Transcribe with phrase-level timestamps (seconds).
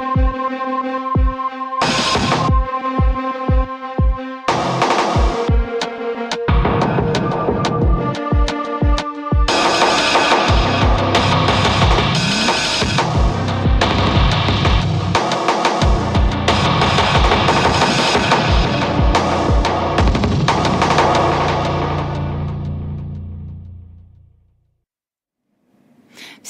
[0.00, 1.19] Música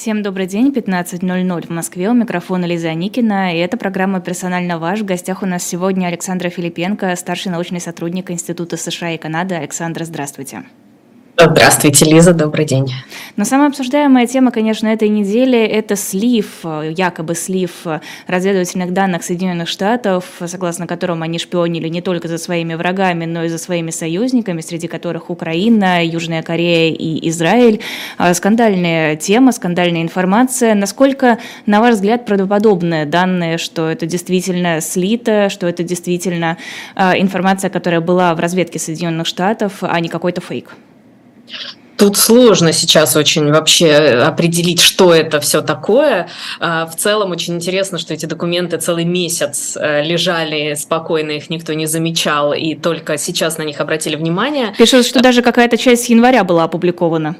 [0.01, 5.01] Всем добрый день, 15.00 в Москве, у микрофона Лиза Никина, и это программа «Персонально ваш».
[5.01, 9.53] В гостях у нас сегодня Александра Филипенко, старший научный сотрудник Института США и Канады.
[9.53, 10.63] Александра, здравствуйте.
[11.43, 12.93] Здравствуйте, Лиза, добрый день.
[13.35, 17.71] Но самая обсуждаемая тема, конечно, этой недели– это слив, якобы слив
[18.27, 23.49] разведывательных данных Соединенных Штатов, согласно которому они шпионили не только за своими врагами, но и
[23.49, 27.81] за своими союзниками, среди которых Украина, Южная Корея и Израиль.
[28.19, 30.75] А, скандальная тема, скандальная информация.
[30.75, 36.57] Насколько, на ваш взгляд, правдоподобные данные, что это действительно слито, что это действительно
[36.93, 40.75] а, информация, которая была в разведке Соединенных Штатов, а не какой-то фейк?
[42.01, 43.93] Тут сложно сейчас очень вообще
[44.25, 46.29] определить, что это все такое.
[46.59, 51.73] А, в целом очень интересно, что эти документы целый месяц э, лежали спокойно, их никто
[51.73, 54.73] не замечал, и только сейчас на них обратили внимание.
[54.79, 57.35] Пишут, что даже какая-то часть с января была опубликована.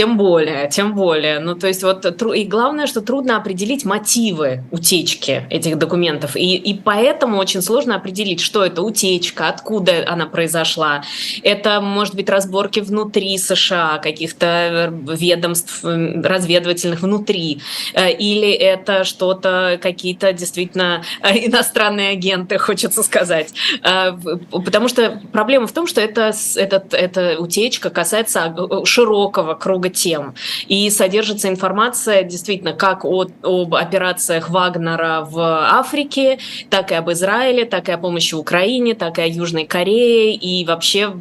[0.00, 1.40] Тем более, тем более.
[1.40, 6.36] Ну, то есть вот и главное, что трудно определить мотивы утечки этих документов.
[6.36, 11.02] И, и поэтому очень сложно определить, что это утечка, откуда она произошла.
[11.42, 17.60] Это, может быть, разборки внутри США, каких-то ведомств разведывательных внутри.
[17.92, 23.52] Э, или это что-то, какие-то действительно э, иностранные агенты, хочется сказать.
[23.82, 24.12] Э,
[24.50, 28.56] потому что проблема в том, что это, этот, эта утечка касается
[28.86, 30.34] широкого круга тем.
[30.66, 37.64] И содержится информация действительно как о, об операциях Вагнера в Африке, так и об Израиле,
[37.64, 41.12] так и о помощи Украине, так и о Южной Корее, и вообще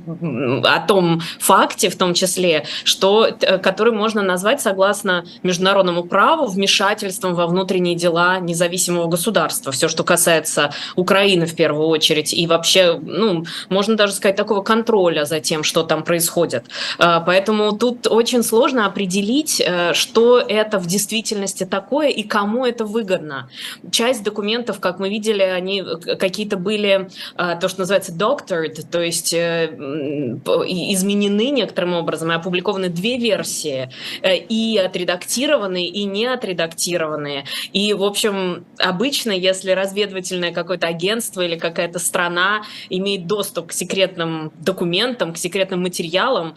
[0.63, 7.33] о том факте, в том числе, что, э, который можно назвать, согласно международному праву, вмешательством
[7.35, 9.71] во внутренние дела независимого государства.
[9.71, 15.25] Все, что касается Украины в первую очередь, и вообще, ну, можно даже сказать, такого контроля
[15.25, 16.65] за тем, что там происходит.
[16.99, 22.83] Э, поэтому тут очень сложно определить, э, что это в действительности такое и кому это
[22.83, 23.47] выгодно.
[23.91, 29.01] Часть документов, как мы видели, они э, какие-то были, э, то, что называется doctored, то
[29.01, 33.89] есть изменены некоторым образом, и опубликованы две версии,
[34.23, 37.45] и отредактированные, и не отредактированные.
[37.73, 44.51] И, в общем, обычно, если разведывательное какое-то агентство или какая-то страна имеет доступ к секретным
[44.59, 46.55] документам, к секретным материалам,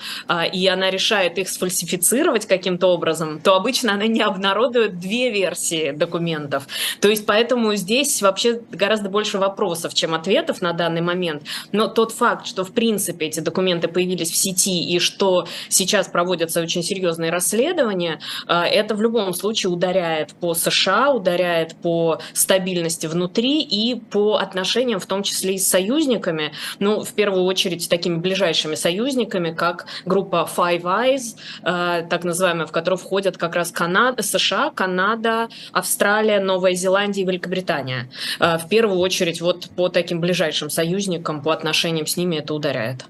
[0.53, 5.91] и она решает их сфальсифицировать, фальсифицировать каким-то образом, то обычно она не обнародует две версии
[5.93, 6.67] документов.
[7.01, 11.43] То есть поэтому здесь вообще гораздо больше вопросов, чем ответов на данный момент.
[11.73, 16.61] Но тот факт, что в принципе эти документы появились в сети и что сейчас проводятся
[16.61, 23.63] очень серьезные расследования, э, это в любом случае ударяет по США, ударяет по стабильности внутри
[23.63, 28.75] и по отношениям, в том числе и с союзниками, ну, в первую очередь, такими ближайшими
[28.75, 31.72] союзниками, как группа Five Eyes, Э,
[32.09, 38.09] так называемая, в которую входят как раз Канада, США, Канада, Австралия, Новая Зеландия и Великобритания.
[38.41, 43.05] Э, в первую очередь вот по таким ближайшим союзникам, по отношениям с ними это ударяет.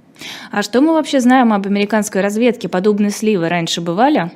[0.50, 2.68] А что мы вообще знаем об американской разведке?
[2.68, 4.30] Подобные сливы раньше бывали?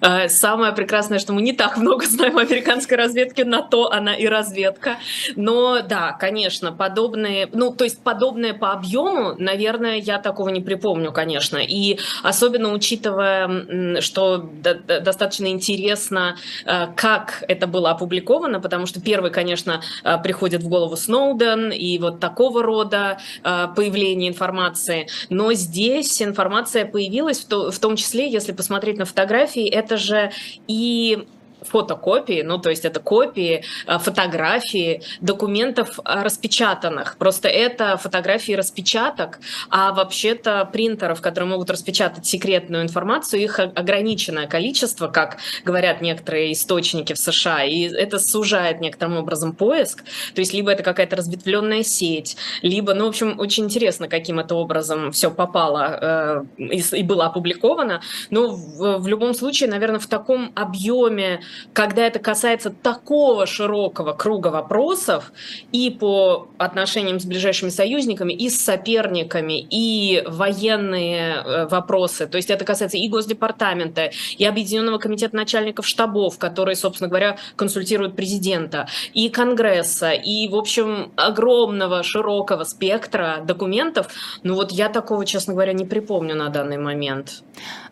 [0.00, 4.26] Э, самое прекрасное, что мы не так много знаем американской разведки, на то она и
[4.26, 4.98] разведка.
[5.36, 11.12] Но да, конечно, подобные, ну, то есть подобные по объему, наверное, я такого не припомню,
[11.12, 11.58] конечно.
[11.58, 19.82] И особенно учитывая, что достаточно интересно, э, как это было опубликовано, потому что первый, конечно,
[20.02, 25.08] э, приходит в голову Сноуден и вот такого рода появление информации.
[25.28, 30.30] Но здесь информация появилась, в том числе, если посмотреть на фотографии, фотографий это же
[30.66, 31.26] и
[31.74, 37.16] фотокопии, ну то есть это копии, э, фотографии документов э, распечатанных.
[37.18, 39.40] Просто это фотографии распечаток,
[39.70, 47.12] а вообще-то принтеров, которые могут распечатать секретную информацию, их ограниченное количество, как говорят некоторые источники
[47.12, 50.04] в США, и это сужает некоторым образом поиск.
[50.34, 54.54] То есть либо это какая-то разветвленная сеть, либо, ну в общем, очень интересно, каким это
[54.54, 58.00] образом все попало э, и, и было опубликовано.
[58.30, 61.40] Но в, в любом случае, наверное, в таком объеме
[61.72, 65.32] когда это касается такого широкого круга вопросов
[65.72, 72.50] и по отношениям с ближайшими союзниками, и с соперниками, и военные э, вопросы, то есть
[72.50, 79.28] это касается и Госдепартамента, и Объединенного комитета начальников штабов, которые, собственно говоря, консультируют президента, и
[79.28, 84.08] Конгресса, и, в общем, огромного широкого спектра документов,
[84.42, 87.42] ну вот я такого, честно говоря, не припомню на данный момент.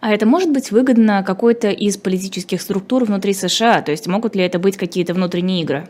[0.03, 3.83] А это может быть выгодно какой-то из политических структур внутри США?
[3.83, 5.87] То есть могут ли это быть какие-то внутренние игры?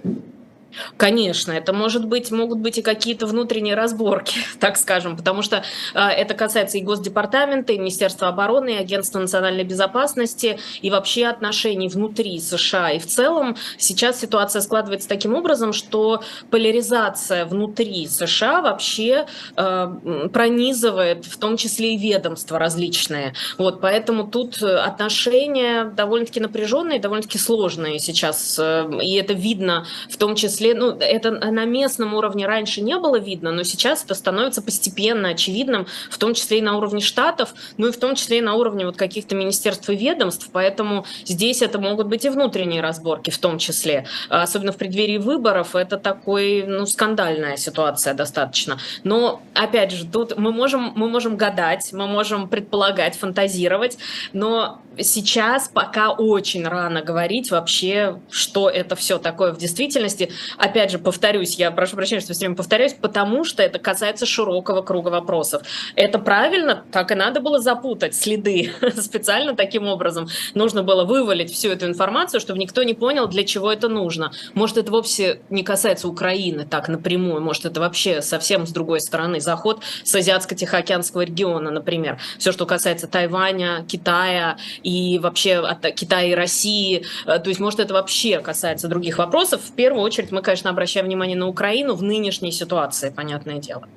[0.96, 5.64] Конечно, это может быть, могут быть и какие-то внутренние разборки, так скажем, потому что
[5.94, 11.88] э, это касается и Госдепартамента, и Министерства обороны, и Агентства национальной безопасности, и вообще отношений
[11.88, 12.90] внутри США.
[12.90, 19.26] И в целом сейчас ситуация складывается таким образом, что поляризация внутри США вообще
[19.56, 23.34] э, пронизывает в том числе и ведомства различные.
[23.58, 30.34] Вот, поэтому тут отношения довольно-таки напряженные, довольно-таки сложные сейчас, э, и это видно в том
[30.34, 34.62] числе числе, ну, это на местном уровне раньше не было видно, но сейчас это становится
[34.62, 38.40] постепенно очевидным, в том числе и на уровне штатов, ну и в том числе и
[38.40, 43.30] на уровне вот каких-то министерств и ведомств, поэтому здесь это могут быть и внутренние разборки
[43.30, 48.78] в том числе, особенно в преддверии выборов, это такой, ну, скандальная ситуация достаточно.
[49.04, 53.98] Но, опять же, тут мы можем, мы можем гадать, мы можем предполагать, фантазировать,
[54.32, 60.30] но сейчас пока очень рано говорить вообще, что это все такое в действительности.
[60.58, 64.82] Опять же, повторюсь, я прошу прощения, что все время повторяюсь, потому что это касается широкого
[64.82, 65.62] круга вопросов.
[65.96, 70.28] Это правильно, так и надо было запутать следы специально таким образом.
[70.54, 74.32] Нужно было вывалить всю эту информацию, чтобы никто не понял, для чего это нужно.
[74.54, 79.40] Может, это вовсе не касается Украины так напрямую, может, это вообще совсем с другой стороны
[79.40, 82.18] заход с Азиатско-Тихоокеанского региона, например.
[82.38, 87.04] Все, что касается Тайваня, Китая и вообще от Китая и России.
[87.26, 89.62] Э, то есть, может, это вообще касается других вопросов.
[89.62, 93.88] В первую очередь, мы, конечно, обращаем внимание на Украину в нынешней ситуации, понятное дело.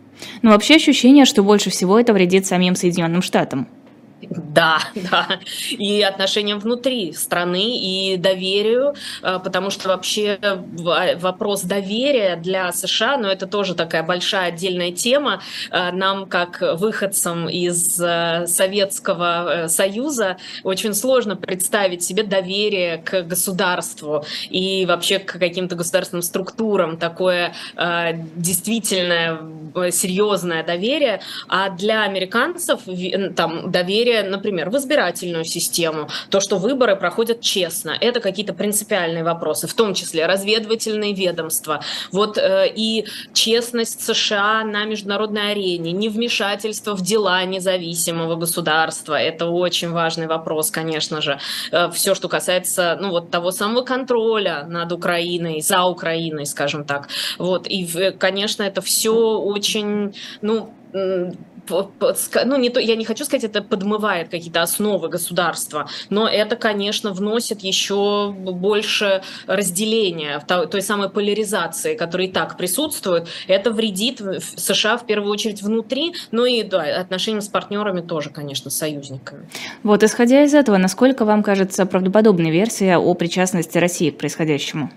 [0.41, 3.67] Но вообще ощущение, что больше всего это вредит самим Соединенным Штатам.
[4.21, 5.39] Да, да.
[5.71, 10.39] И отношениям внутри страны, и доверию, э, потому что вообще
[11.17, 15.41] вопрос доверия для США, ну это тоже такая большая отдельная тема.
[15.71, 24.25] Э, нам, как выходцам из э, Советского Союза, очень сложно представить себе доверие к государству
[24.49, 27.53] и вообще к каким-то государственным структурам, такое
[28.35, 29.39] действительно
[29.91, 31.21] серьезное доверие.
[31.47, 32.81] А для американцев
[33.35, 39.67] там доверие например, в избирательную систему, то, что выборы проходят честно, это какие-то принципиальные вопросы,
[39.67, 41.81] в том числе разведывательные ведомства,
[42.11, 49.91] вот э, и честность США на международной арене, невмешательство в дела независимого государства, это очень
[49.91, 51.39] важный вопрос, конечно же.
[51.71, 57.09] Э, все, что касается, ну вот того самого контроля над Украиной, за Украиной, скажем так.
[57.37, 60.73] Вот и, конечно, это все очень, ну
[61.69, 67.11] ну, не то, я не хочу сказать, это подмывает какие-то основы государства, но это, конечно,
[67.11, 73.27] вносит еще больше разделения, той самой поляризации, которая и так присутствует.
[73.47, 74.21] Это вредит
[74.57, 79.47] США в первую очередь внутри, но и да, отношениям с партнерами тоже, конечно, союзниками.
[79.83, 84.91] Вот, исходя из этого, насколько вам кажется правдоподобной версия о причастности России к происходящему?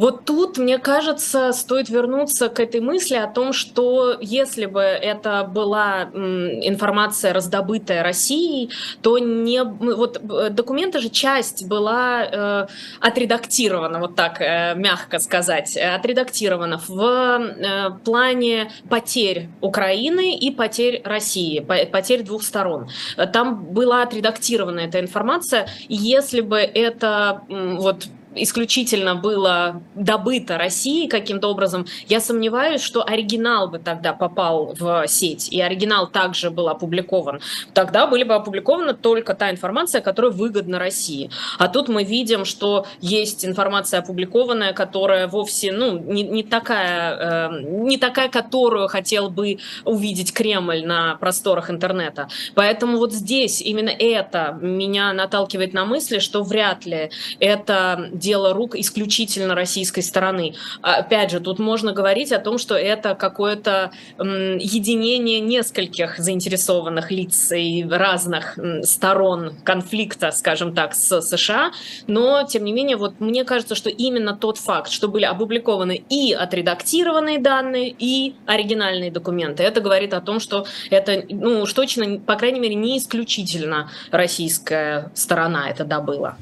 [0.00, 5.44] Вот тут, мне кажется, стоит вернуться к этой мысли о том, что если бы это
[5.44, 8.70] была информация, раздобытая Россией,
[9.02, 12.66] то не вот э, документы же часть была э,
[13.00, 21.60] отредактирована, вот так э, мягко сказать, отредактирована в э, плане потерь Украины и потерь России,
[21.60, 22.88] потерь двух сторон.
[23.34, 31.86] Там была отредактирована эта информация, если бы это вот исключительно было добыто Россией каким-то образом,
[32.08, 37.40] я сомневаюсь, что оригинал бы тогда попал в сеть, и оригинал также был опубликован.
[37.74, 41.30] Тогда были бы опубликована только та информация, которая выгодна России.
[41.58, 47.62] А тут мы видим, что есть информация опубликованная, которая вовсе ну, не, не, такая, э,
[47.62, 52.28] не такая, которую хотел бы увидеть Кремль на просторах интернета.
[52.54, 58.76] Поэтому вот здесь именно это меня наталкивает на мысли, что вряд ли это дело рук
[58.76, 60.54] исключительно российской стороны.
[60.82, 67.84] Опять же, тут можно говорить о том, что это какое-то единение нескольких заинтересованных лиц и
[67.90, 71.72] разных сторон конфликта, скажем так, с США,
[72.06, 76.32] но, тем не менее, вот мне кажется, что именно тот факт, что были опубликованы и
[76.32, 82.36] отредактированные данные, и оригинальные документы, это говорит о том, что это, ну, уж точно, по
[82.36, 86.36] крайней мере, не исключительно российская сторона это добыла.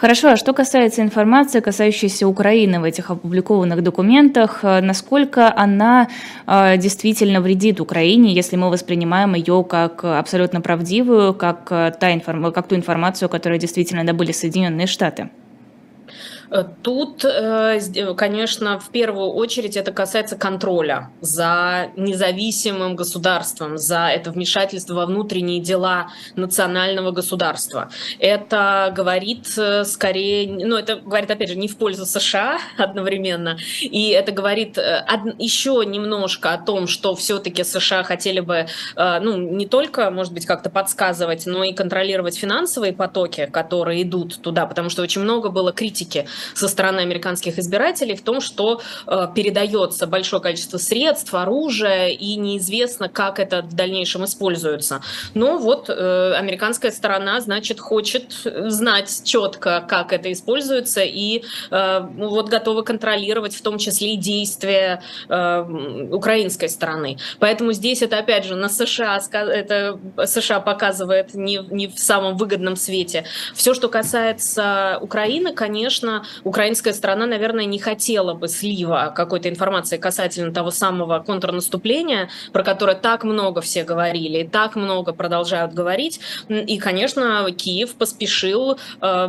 [0.00, 6.06] Хорошо, а что касается информации, касающейся Украины в этих опубликованных документах, э, насколько она
[6.46, 12.52] э, действительно вредит Украине, если мы воспринимаем ее как абсолютно правдивую, как, э, та информ...
[12.52, 15.30] как ту информацию, которую действительно добыли Соединенные Штаты?
[16.50, 17.80] Э, тут, э,
[18.16, 25.60] конечно, в первую очередь это касается контроля за независимым государством, за это вмешательство во внутренние
[25.60, 27.90] дела национального государства.
[28.18, 34.08] Это говорит э, скорее, ну это говорит, опять же, не в пользу США одновременно, и
[34.10, 34.78] это говорит
[35.38, 40.70] еще немножко о том, что все-таки США хотели бы, ну, не только, может быть, как-то
[40.70, 46.26] подсказывать, но и контролировать финансовые потоки, которые идут туда, потому что очень много было критики
[46.54, 53.08] со стороны американских избирателей в том, что э, передается большое количество средств, оружия, и неизвестно,
[53.08, 55.02] как это в дальнейшем используется.
[55.34, 62.48] Но вот э, американская сторона, значит, хочет знать четко, как это используется, и э, вот
[62.48, 65.02] готова контролировать в том числе и действия
[66.10, 67.18] украинской стороны.
[67.38, 72.76] Поэтому здесь это, опять же, на США, это США показывает не, не в самом выгодном
[72.76, 73.24] свете.
[73.54, 80.52] Все, что касается Украины, конечно, украинская сторона, наверное, не хотела бы слива какой-то информации касательно
[80.52, 86.20] того самого контрнаступления, про которое так много все говорили, и так много продолжают говорить.
[86.48, 89.28] И, конечно, Киев поспешил э,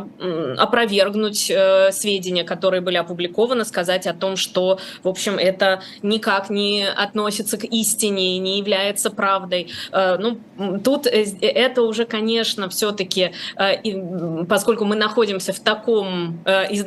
[0.58, 6.86] опровергнуть э, сведения, которые были опубликованы, сказать о том, что, в общем, это никак не
[6.88, 9.68] относится к истине, не является правдой.
[9.92, 10.38] Э, ну,
[10.80, 16.40] тут э, это уже, конечно, все-таки, э, поскольку мы находимся в таком,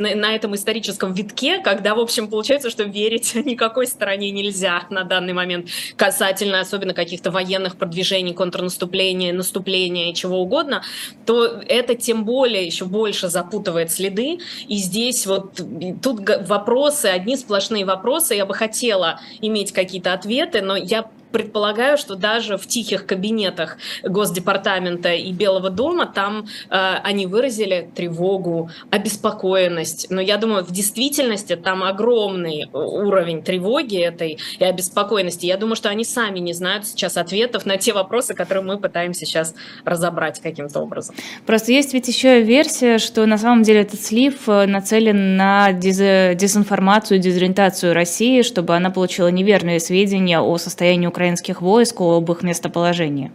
[0.05, 5.03] э, на этом историческом витке, когда, в общем, получается, что верить никакой стороне нельзя на
[5.03, 10.83] данный момент, касательно особенно каких-то военных продвижений, контрнаступления, наступления и чего угодно,
[11.25, 14.39] то это тем более еще больше запутывает следы.
[14.67, 15.61] И здесь вот
[16.01, 18.35] тут вопросы, одни сплошные вопросы.
[18.35, 25.13] Я бы хотела иметь какие-то ответы, но я предполагаю, что даже в тихих кабинетах Госдепартамента
[25.13, 30.07] и Белого дома там э, они выразили тревогу, обеспокоенность.
[30.09, 35.47] Но я думаю, в действительности там огромный уровень тревоги этой и обеспокоенности.
[35.47, 39.25] Я думаю, что они сами не знают сейчас ответов на те вопросы, которые мы пытаемся
[39.25, 41.15] сейчас разобрать каким-то образом.
[41.47, 47.19] Просто есть ведь еще версия, что на самом деле этот слив э, нацелен на дезинформацию,
[47.19, 53.31] дезориентацию России, чтобы она получила неверные сведения о состоянии Украины украинских войск об их местоположении.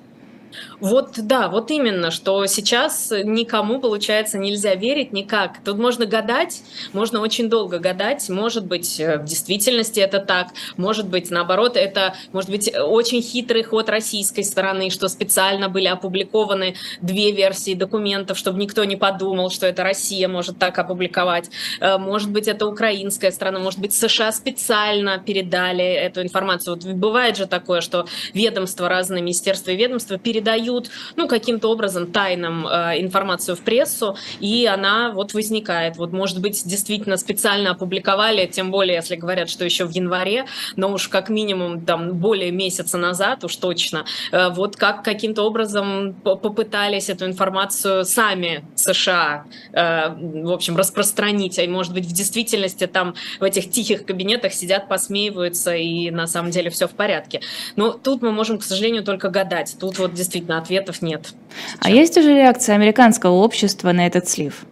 [0.80, 5.58] Вот да, вот именно, что сейчас никому, получается, нельзя верить никак.
[5.64, 8.28] Тут можно гадать, можно очень долго гадать.
[8.28, 13.64] Может быть, э, в действительности это так, может быть, наоборот, это может быть очень хитрый
[13.64, 19.66] ход российской стороны, что специально были опубликованы две версии документов, чтобы никто не подумал, что
[19.66, 21.50] это Россия может так опубликовать.
[21.80, 26.76] Э, может быть, это украинская сторона, может быть, США специально передали эту информацию.
[26.76, 32.12] Вот бывает же такое, что ведомства, разные министерства и ведомства передают дают, ну, каким-то образом
[32.12, 35.96] тайным э, информацию в прессу, и она вот возникает.
[35.96, 40.44] Вот, может быть, действительно специально опубликовали, тем более, если говорят, что еще в январе,
[40.76, 46.14] но уж как минимум там более месяца назад, уж точно, э, вот как каким-то образом
[46.14, 50.08] попытались эту информацию сами США, э,
[50.44, 55.74] в общем, распространить, а может быть, в действительности там в этих тихих кабинетах сидят, посмеиваются,
[55.74, 57.40] и на самом деле все в порядке.
[57.76, 59.76] Но тут мы можем, к сожалению, только гадать.
[59.80, 61.28] Тут вот действительно ответов нет.
[61.28, 61.78] Сейчас.
[61.80, 64.66] А есть уже реакция американского общества на этот слив?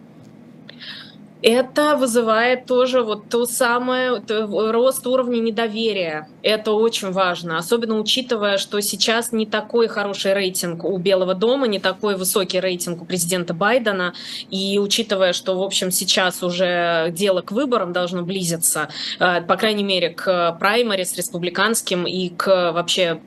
[1.41, 6.27] это вызывает тоже вот то самое, то, рост уровня недоверия.
[6.41, 11.79] Это очень важно, особенно учитывая, что сейчас не такой хороший рейтинг у Белого дома, не
[11.79, 14.13] такой высокий рейтинг у президента Байдена,
[14.49, 18.89] и учитывая, что, в общем, сейчас уже дело к выборам должно близиться,
[19.19, 23.21] э, по крайней мере, к праймарис республиканским и к вообще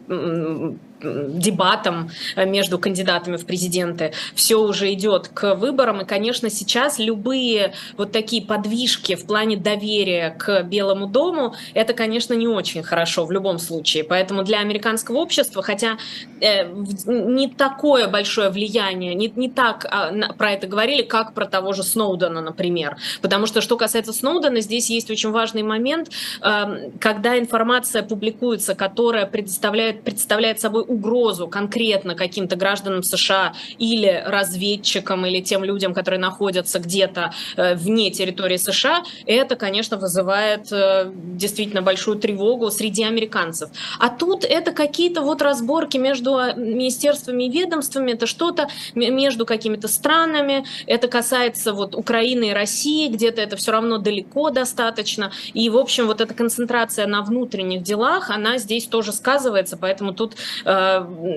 [1.02, 4.12] дебатам э, между кандидатами в президенты.
[4.34, 6.02] Все уже идет к выборам.
[6.02, 12.34] И, конечно, сейчас любые вот такие подвижки в плане доверия к Белому дому, это, конечно,
[12.34, 14.04] не очень хорошо в любом случае.
[14.04, 15.98] Поэтому для американского общества, хотя
[16.40, 16.66] э,
[17.06, 21.72] не такое большое влияние, не, не так а, на, про это говорили, как про того
[21.72, 22.96] же Сноудена, например.
[23.22, 26.10] Потому что, что касается Сноудена, здесь есть очень важный момент,
[26.42, 35.24] э, когда информация публикуется, которая представляет, представляет собой угрозу конкретно каким-то гражданам США или разведчикам,
[35.26, 41.82] или тем людям, которые находятся где-то э, вне территории США, это, конечно, вызывает э, действительно
[41.82, 43.70] большую тревогу среди американцев.
[43.98, 49.88] А тут это какие-то вот разборки между а, министерствами и ведомствами, это что-то между какими-то
[49.88, 55.30] странами, это касается вот Украины и России, где-то это все равно далеко достаточно.
[55.54, 60.34] И, в общем, вот эта концентрация на внутренних делах, она здесь тоже сказывается, поэтому тут
[60.64, 60.79] э,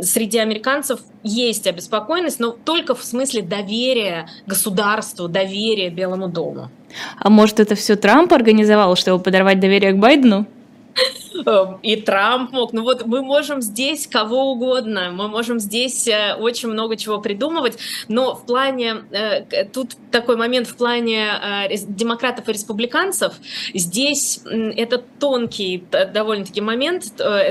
[0.02, 6.70] среди американцев есть обеспокоенность, но только в смысле доверия государству, доверия Белому дому.
[7.18, 10.46] А может, это все Трамп организовал, чтобы подорвать доверие к Байдену?
[11.46, 12.74] Эм, и Трамп мог.
[12.74, 17.78] Ну вот мы можем здесь кого угодно, мы можем здесь э, очень много чего придумывать,
[18.08, 21.28] но в плане, э, тут такой момент в плане
[21.70, 23.34] э, демократов и республиканцев,
[23.74, 27.06] здесь это тонкий довольно-таки момент,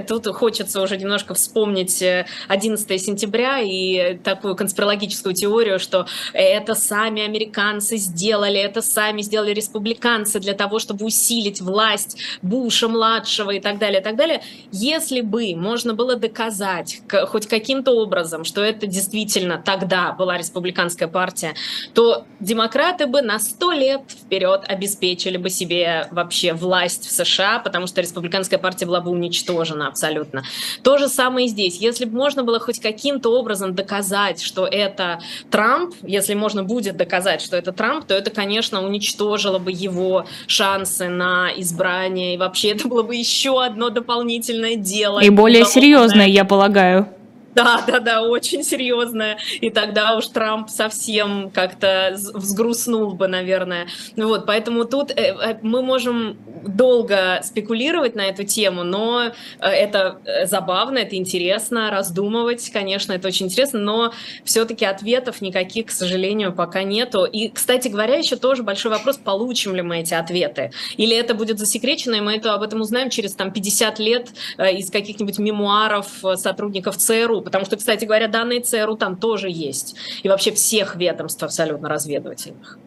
[0.08, 2.02] тут хочется уже немножко вспомнить
[2.48, 10.40] 11 сентября и такую конспирологическую теорию, что это сами американцы сделали, это сами сделали республиканцы
[10.40, 14.42] для того, чтобы усилить власть Буша-младшего и так так далее, так далее.
[14.70, 21.54] Если бы можно было доказать хоть каким-то образом, что это действительно тогда была республиканская партия,
[21.94, 27.86] то демократы бы на сто лет вперед обеспечили бы себе вообще власть в США, потому
[27.86, 30.44] что республиканская партия была бы уничтожена абсолютно.
[30.82, 31.78] То же самое и здесь.
[31.78, 37.40] Если бы можно было хоть каким-то образом доказать, что это Трамп, если можно будет доказать,
[37.40, 42.88] что это Трамп, то это, конечно, уничтожило бы его шансы на избрание, и вообще это
[42.88, 45.20] было бы еще одно дополнительное дело.
[45.20, 47.08] И более серьезное, я полагаю.
[47.54, 49.38] Да, да, да, очень серьезная.
[49.60, 53.88] И тогда уж Трамп совсем как-то взгрустнул бы, наверное.
[54.16, 59.32] Ну вот, поэтому тут э, э, мы можем долго спекулировать на эту тему, но э,
[59.60, 64.12] это забавно, это интересно, раздумывать, конечно, это очень интересно, но
[64.44, 67.24] все-таки ответов никаких, к сожалению, пока нету.
[67.26, 70.72] И, кстати говоря, еще тоже большой вопрос, получим ли мы эти ответы.
[70.96, 74.90] Или это будет засекречено, и мы это, об этом узнаем через там, 50 лет из
[74.90, 76.06] каких-нибудь мемуаров
[76.36, 79.96] сотрудников ЦРУ, Потому что, кстати говоря, данные ЦРУ там тоже есть.
[80.22, 82.78] И вообще всех ведомств абсолютно разведывательных.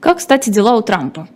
[0.00, 1.28] Как, кстати, дела у Трампа?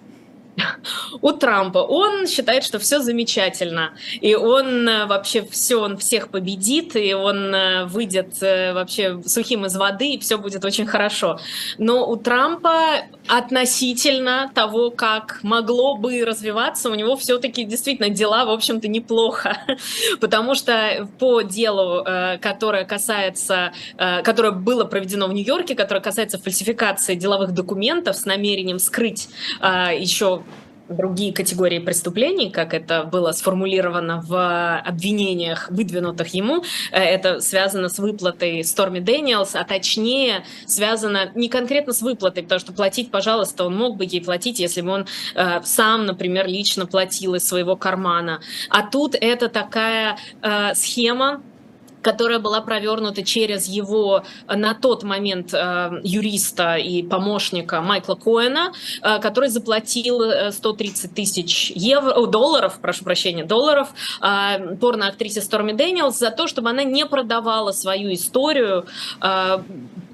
[1.22, 1.78] У Трампа.
[1.78, 7.54] Он считает, что все замечательно, и он э, вообще все, он всех победит, и он
[7.54, 11.38] э, выйдет э, вообще сухим из воды, и все будет очень хорошо.
[11.78, 18.50] Но у Трампа относительно того, как могло бы развиваться, у него все-таки действительно дела, в
[18.50, 19.56] общем-то, неплохо,
[20.20, 22.04] потому что по делу,
[22.40, 29.28] которое касается, которое было проведено в Нью-Йорке, которое касается фальсификации деловых документов с намерением скрыть
[29.60, 30.42] еще
[30.88, 36.64] другие категории преступлений, как это было сформулировано в обвинениях, выдвинутых ему.
[36.92, 42.60] Э, это связано с выплатой Сторми Дэниелс, а точнее связано не конкретно с выплатой, потому
[42.60, 46.86] что платить, пожалуйста, он мог бы ей платить, если бы он э, сам, например, лично
[46.86, 48.40] платил из своего кармана.
[48.70, 51.42] А тут это такая э, схема,
[52.02, 58.72] которая была провернута через его э, на тот момент э, юриста и помощника Майкла Коэна,
[59.02, 63.88] э, который заплатил 130 тысяч евро, долларов, прошу прощения, долларов
[64.20, 68.86] порно-актрисе Сторми Дэниелс за то, чтобы она не продавала свою историю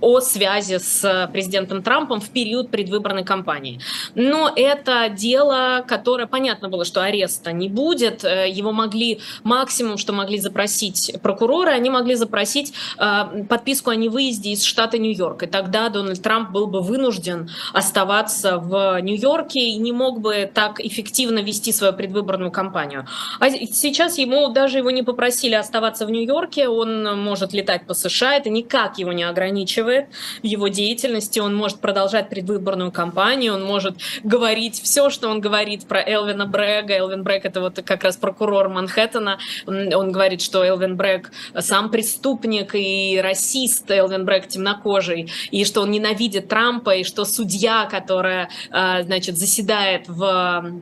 [0.01, 3.81] о связи с президентом Трампом в период предвыборной кампании.
[4.14, 10.38] Но это дело, которое, понятно было, что ареста не будет, его могли, максимум, что могли
[10.38, 15.42] запросить прокуроры, они могли запросить э, подписку о невыезде из штата Нью-Йорк.
[15.42, 20.80] И тогда Дональд Трамп был бы вынужден оставаться в Нью-Йорке и не мог бы так
[20.80, 23.06] эффективно вести свою предвыборную кампанию.
[23.40, 28.37] А сейчас ему даже его не попросили оставаться в Нью-Йорке, он может летать по США,
[28.37, 30.06] это никак его не ограничивает
[30.42, 35.87] в его деятельности, он может продолжать предвыборную кампанию, он может говорить все, что он говорит
[35.87, 36.94] про Элвина Брэга.
[36.94, 41.32] Элвин Брэг это вот как раз прокурор Манхэттена, он говорит, что Элвин Брэг
[41.64, 47.87] сам преступник и расист Элвин Брэк темнокожий, и что он ненавидит Трампа, и что судья,
[47.90, 50.81] которая, а, значит, заседает в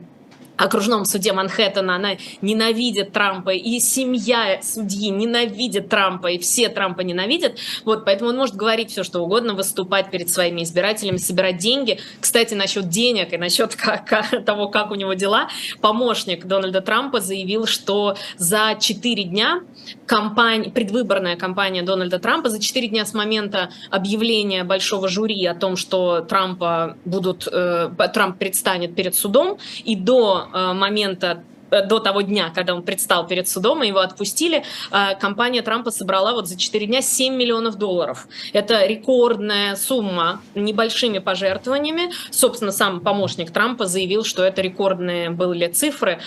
[0.57, 2.11] окружном суде Манхэттена, она
[2.41, 7.57] ненавидит Трампа, и семья судьи ненавидит Трампа, и все Трампа ненавидят.
[7.85, 11.99] Вот, поэтому он может говорить все, что угодно, выступать перед своими избирателями, собирать деньги.
[12.19, 15.49] Кстати, насчет денег и насчет как, того, как у него дела,
[15.81, 19.61] помощник Дональда Трампа заявил, что за 4 дня
[20.05, 25.75] кампания, предвыборная кампания Дональда Трампа, за 4 дня с момента объявления большого жюри о том,
[25.75, 32.51] что Трампа будут, э, Трамп предстанет перед судом, и до момента э, до того дня,
[32.53, 36.85] когда он предстал перед судом, и его отпустили, э, компания Трампа собрала вот за 4
[36.85, 38.27] дня 7 миллионов долларов.
[38.53, 42.11] Это рекордная сумма небольшими пожертвованиями.
[42.31, 46.19] Собственно, сам помощник Трампа заявил, что это рекордные были цифры.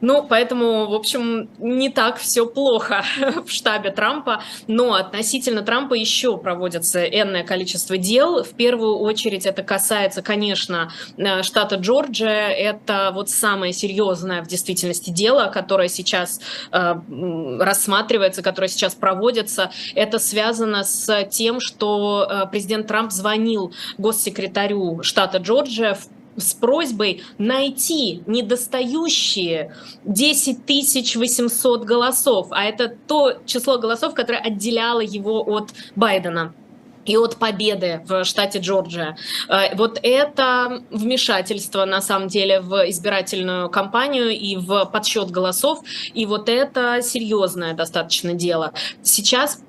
[0.00, 3.04] Ну, поэтому, в общем, не так все плохо
[3.46, 8.42] в штабе Трампа, но относительно Трампа еще проводится энное количество дел.
[8.42, 12.48] В первую очередь это касается, конечно, э, штата Джорджия.
[12.48, 16.40] Это вот самое серьезное в действительности дело, которое сейчас
[16.72, 16.94] э,
[17.58, 19.70] рассматривается, которое сейчас проводится.
[19.94, 26.08] Это связано с тем, что э, президент Трамп звонил госсекретарю штата Джорджия в
[26.40, 29.74] с просьбой найти недостающие
[30.04, 36.54] 10 800 голосов, а это то число голосов, которое отделяло его от Байдена
[37.04, 39.16] и от победы в штате Джорджия.
[39.48, 45.80] Э, вот это вмешательство, на самом деле, в избирательную кампанию и в подсчет голосов,
[46.14, 48.72] и вот это серьезное достаточно дело.
[49.02, 49.62] Сейчас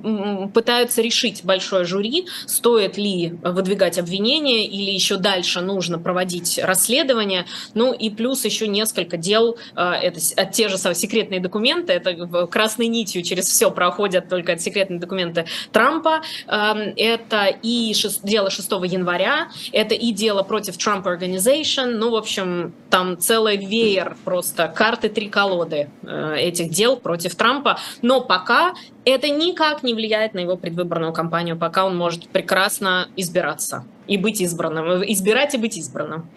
[0.53, 7.45] пытаются решить большое жюри, стоит ли выдвигать обвинения или еще дальше нужно проводить расследование.
[7.73, 10.19] Ну и плюс еще несколько дел, э, это
[10.51, 16.21] те же самые секретные документы, это красной нитью через все проходят только секретные документы Трампа.
[16.47, 22.11] Эм, это это и шест, дело 6 января, это и дело против Trump Organization, ну,
[22.11, 28.21] в общем, там целый веер просто, карты три колоды э, этих дел против Трампа, но
[28.21, 28.73] пока
[29.05, 34.41] это никак не влияет на его предвыборную кампанию, пока он может прекрасно избираться и быть
[34.41, 36.29] избранным, избирать и быть избранным.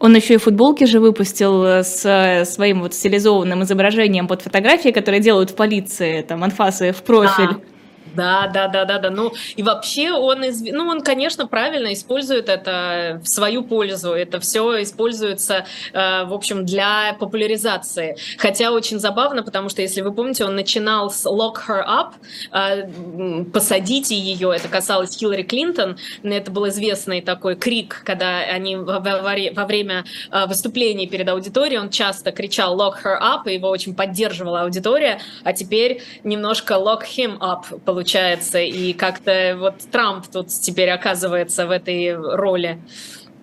[0.00, 5.20] Он еще и футболки же выпустил с э, своим вот стилизованным изображением под фотографией, которые
[5.20, 7.54] делают в полиции, там, анфасы в профиль.
[7.54, 7.73] Да.
[8.14, 9.10] Да, да, да, да, да.
[9.10, 10.62] Ну и вообще он, из...
[10.62, 14.12] ну он, конечно, правильно использует это в свою пользу.
[14.12, 18.16] Это все используется, э, в общем, для популяризации.
[18.38, 22.12] Хотя очень забавно, потому что, если вы помните, он начинал с "Lock her up",
[22.52, 24.52] э, посадите ее.
[24.54, 25.96] Это касалось Хиллари Клинтон.
[26.22, 32.30] Это был известный такой крик, когда они во, время э, выступлений перед аудиторией он часто
[32.30, 35.20] кричал "Lock her up", и его очень поддерживала аудитория.
[35.42, 41.66] А теперь немножко "Lock him up" получилось получается, и как-то вот Трамп тут теперь оказывается
[41.66, 42.78] в этой роли.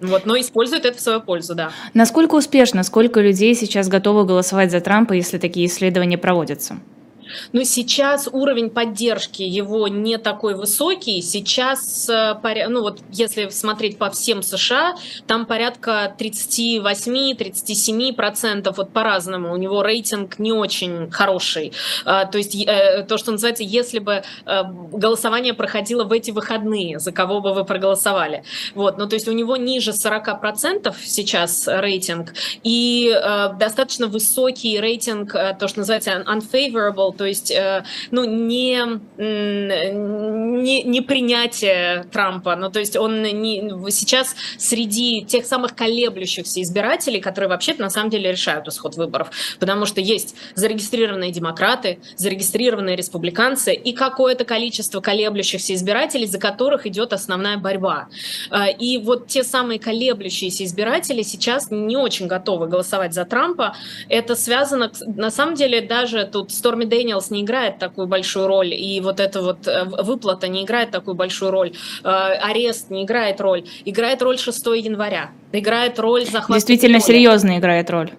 [0.01, 1.71] Вот, но использует это в свою пользу, да.
[1.93, 6.77] Насколько успешно, сколько людей сейчас готовы голосовать за Трампа, если такие исследования проводятся?
[7.53, 11.21] Но сейчас уровень поддержки его не такой высокий.
[11.21, 12.35] Сейчас, э,
[12.67, 14.95] ну вот если смотреть по всем США,
[15.27, 19.53] там порядка 38-37%, вот по-разному.
[19.53, 21.73] У него рейтинг не очень хороший.
[22.05, 26.99] А, то есть э, то, что называется, если бы э, голосование проходило в эти выходные,
[26.99, 28.43] за кого бы вы проголосовали.
[28.75, 33.13] Вот, ну то есть у него ниже 40% сейчас рейтинг и
[33.59, 38.83] достаточно высокий рейтинг, то, что называется unfavorable, то есть, э, ну, не,
[39.19, 47.21] не, не принятие Трампа, ну, то есть он не, сейчас среди тех самых колеблющихся избирателей,
[47.21, 49.29] которые вообще-то на самом деле решают исход выборов,
[49.59, 57.13] потому что есть зарегистрированные демократы, зарегистрированные республиканцы и какое-то количество колеблющихся избирателей, за которых идет
[57.13, 58.07] основная борьба.
[58.49, 63.75] Э, и вот те самые колеблющиеся избиратели сейчас не очень готовы голосовать за Трампа.
[64.09, 68.73] Это связано, на самом деле, даже тут Сторми Дэниел Дэниелс не играет такую большую роль,
[68.73, 73.41] и вот эта вот э, выплата не играет такую большую роль, э, арест не играет
[73.41, 76.53] роль, играет роль 6 января, играет роль захвата.
[76.53, 78.11] Действительно серьезно играет роль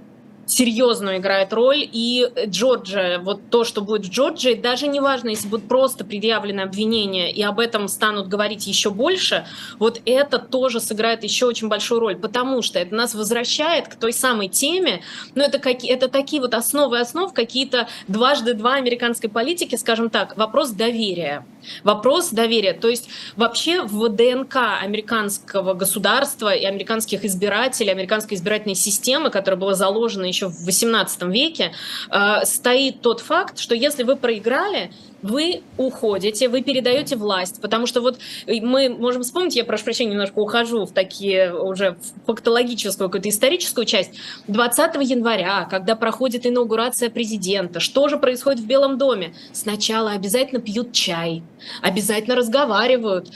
[0.53, 1.89] серьезную играет роль.
[1.91, 6.61] И Джорджия, вот то, что будет в Джорджии, даже не важно, если будут просто предъявлены
[6.61, 9.47] обвинения и об этом станут говорить еще больше,
[9.79, 14.13] вот это тоже сыграет еще очень большую роль, потому что это нас возвращает к той
[14.13, 15.03] самой теме,
[15.35, 20.37] ну это, какие, это такие вот основы основ, какие-то дважды два американской политики, скажем так,
[20.37, 21.45] вопрос доверия.
[21.85, 22.73] Вопрос доверия.
[22.73, 29.75] То есть вообще в ДНК американского государства и американских избирателей, американской избирательной системы, которая была
[29.75, 31.73] заложена еще в XVIII веке,
[32.11, 34.91] э, стоит тот факт, что если вы проиграли,
[35.23, 40.39] вы уходите, вы передаете власть, потому что вот мы можем вспомнить, я прошу прощения, немножко
[40.39, 44.11] ухожу в такие уже в фактологическую какую-то историческую часть.
[44.49, 49.35] 20 января, когда проходит инаугурация президента, что же происходит в Белом доме?
[49.53, 51.43] Сначала обязательно пьют чай,
[51.81, 53.31] обязательно разговаривают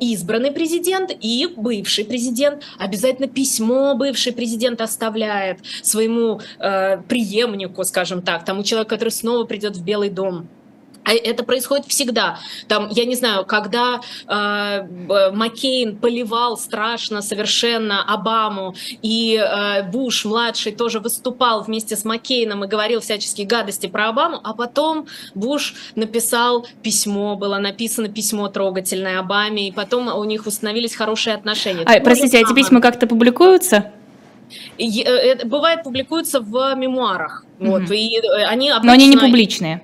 [0.00, 8.44] избранный президент и бывший президент, обязательно письмо бывший президент оставляет своему э, преемнику, скажем так,
[8.44, 10.48] тому человеку, который снова придет в Белый дом.
[11.04, 12.38] А это происходит всегда.
[12.68, 20.72] Там, я не знаю, когда э, Маккейн поливал страшно совершенно Обаму, и э, Буш младший
[20.72, 26.66] тоже выступал вместе с Маккейном и говорил всяческие гадости про Обаму, а потом Буш написал
[26.82, 31.84] письмо, было написано письмо трогательное Обаме, и потом у них установились хорошие отношения.
[31.86, 33.90] А, простите, а эти письма как-то публикуются?
[34.76, 37.44] И, бывает, публикуются в мемуарах.
[37.58, 37.66] Mm-hmm.
[37.68, 38.86] Вот, и они обычно...
[38.86, 39.82] Но они не публичные.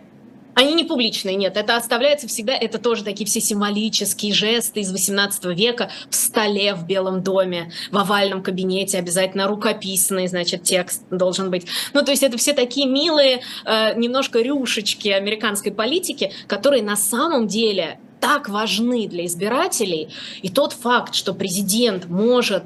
[0.56, 1.58] Они не публичные, нет.
[1.58, 6.86] Это оставляется всегда, это тоже такие все символические жесты из 18 века в столе в
[6.86, 11.66] Белом доме, в овальном кабинете обязательно рукописный, значит, текст должен быть.
[11.92, 17.48] Ну, то есть это все такие милые, э, немножко рюшечки американской политики, которые на самом
[17.48, 20.08] деле так важны для избирателей,
[20.42, 22.64] и тот факт, что президент может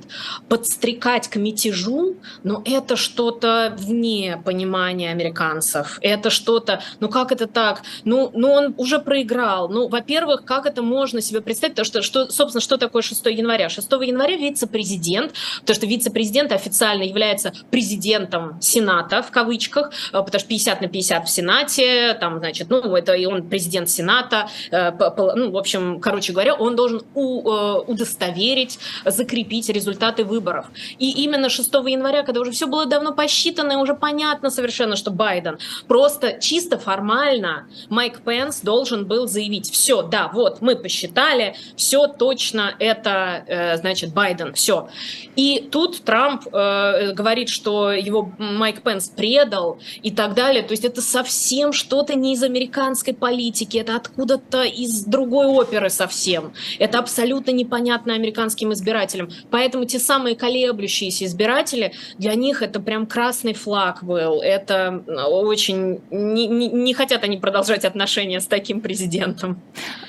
[0.48, 5.98] подстрекать к мятежу, но это что-то вне понимания американцев.
[6.02, 7.82] Это что-то, ну как это так?
[8.04, 9.68] Ну, ну он уже проиграл.
[9.68, 11.76] Ну, во-первых, как это можно себе представить?
[11.76, 13.68] То, что, что, собственно, что такое 6 января?
[13.68, 20.48] 6 января вице-президент, потому что вице-президент официально является президентом Сената, в кавычках, э, потому что
[20.48, 24.92] 50 на 50 в Сенате, там, значит, ну, это и он президент Сената, э,
[25.40, 30.66] ну, в общем, короче говоря, он должен у, э, удостоверить, закрепить результаты выборов.
[30.98, 35.10] И именно 6 января, когда уже все было давно посчитано, и уже понятно совершенно, что
[35.10, 42.06] Байден, просто чисто формально Майк Пенс должен был заявить, все, да, вот, мы посчитали, все
[42.06, 44.88] точно, это, э, значит, Байден, все.
[45.36, 50.62] И тут Трамп э, говорит, что его Майк Пенс предал и так далее.
[50.62, 55.90] То есть это совсем что-то не из американской политики, это откуда-то из другого другой оперы
[55.90, 56.52] совсем.
[56.78, 59.28] Это абсолютно непонятно американским избирателям.
[59.50, 64.40] Поэтому те самые колеблющиеся избиратели, для них это прям красный флаг был.
[64.42, 66.00] Это очень...
[66.10, 69.60] Не, не, не хотят они продолжать отношения с таким президентом.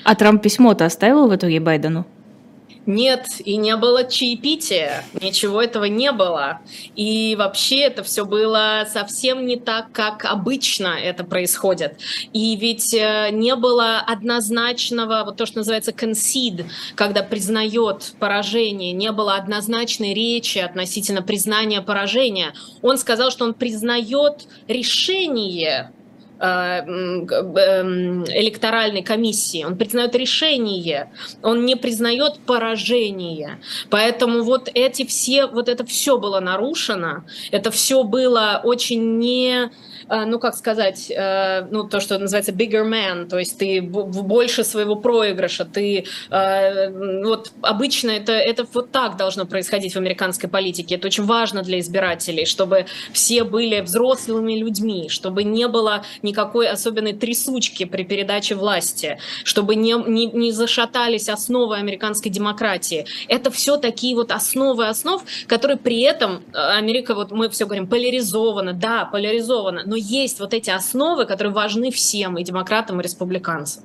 [0.04, 2.04] А Трамп письмо-то оставил в итоге Байдену?
[2.86, 6.60] Нет, и не было чаепития, ничего этого не было.
[6.96, 11.98] И вообще это все было совсем не так, как обычно это происходит.
[12.32, 16.66] И ведь э, не было однозначного, вот то, что называется concede,
[16.96, 22.52] когда признает поражение, не было однозначной речи относительно признания поражения.
[22.82, 25.92] Он сказал, что он признает решение
[26.42, 31.10] электоральной комиссии, он признает решение,
[31.42, 33.60] он не признает поражение.
[33.90, 39.70] Поэтому вот эти все, вот это все было нарушено, это все было очень не Э,
[40.08, 44.96] ну, как сказать, э, ну, то, что называется bigger man, то есть ты больше своего
[44.96, 51.06] проигрыша, ты, э, вот обычно это, это вот так должно происходить в американской политике, это
[51.06, 57.84] очень важно для избирателей, чтобы все были взрослыми людьми, чтобы не было никакой особенной трясучки
[57.84, 63.06] при передаче власти, чтобы не, не, не зашатались основы американской демократии.
[63.28, 68.72] Это все такие вот основы основ, которые при этом Америка, вот мы все говорим, поляризована,
[68.72, 73.82] да, поляризована, но есть вот эти основы, которые важны всем, и демократам, и республиканцам.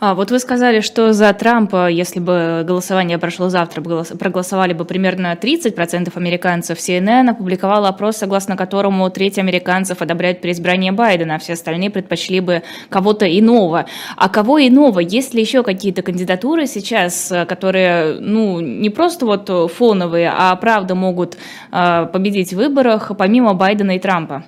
[0.00, 5.36] А, вот вы сказали, что за Трампа, если бы голосование прошло завтра, проголосовали бы примерно
[5.38, 6.78] 30% американцев.
[6.78, 12.62] CNN опубликовал опрос, согласно которому треть американцев одобряет переизбрание Байдена, а все остальные предпочли бы
[12.88, 13.84] кого-то иного.
[14.16, 15.00] А кого иного?
[15.00, 21.36] Есть ли еще какие-то кандидатуры сейчас, которые, ну, не просто вот фоновые, а правда могут
[21.70, 24.44] а, победить в выборах, помимо Байдена и Трампа?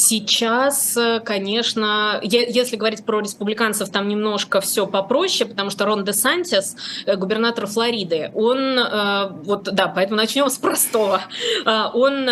[0.00, 6.14] Сейчас, э, конечно, если говорить про республиканцев, там немножко все попроще, потому что Рон де
[6.14, 11.20] Сантис, э, губернатор Флориды, он, э, вот, да, поэтому начнем с простого.
[11.66, 12.28] Он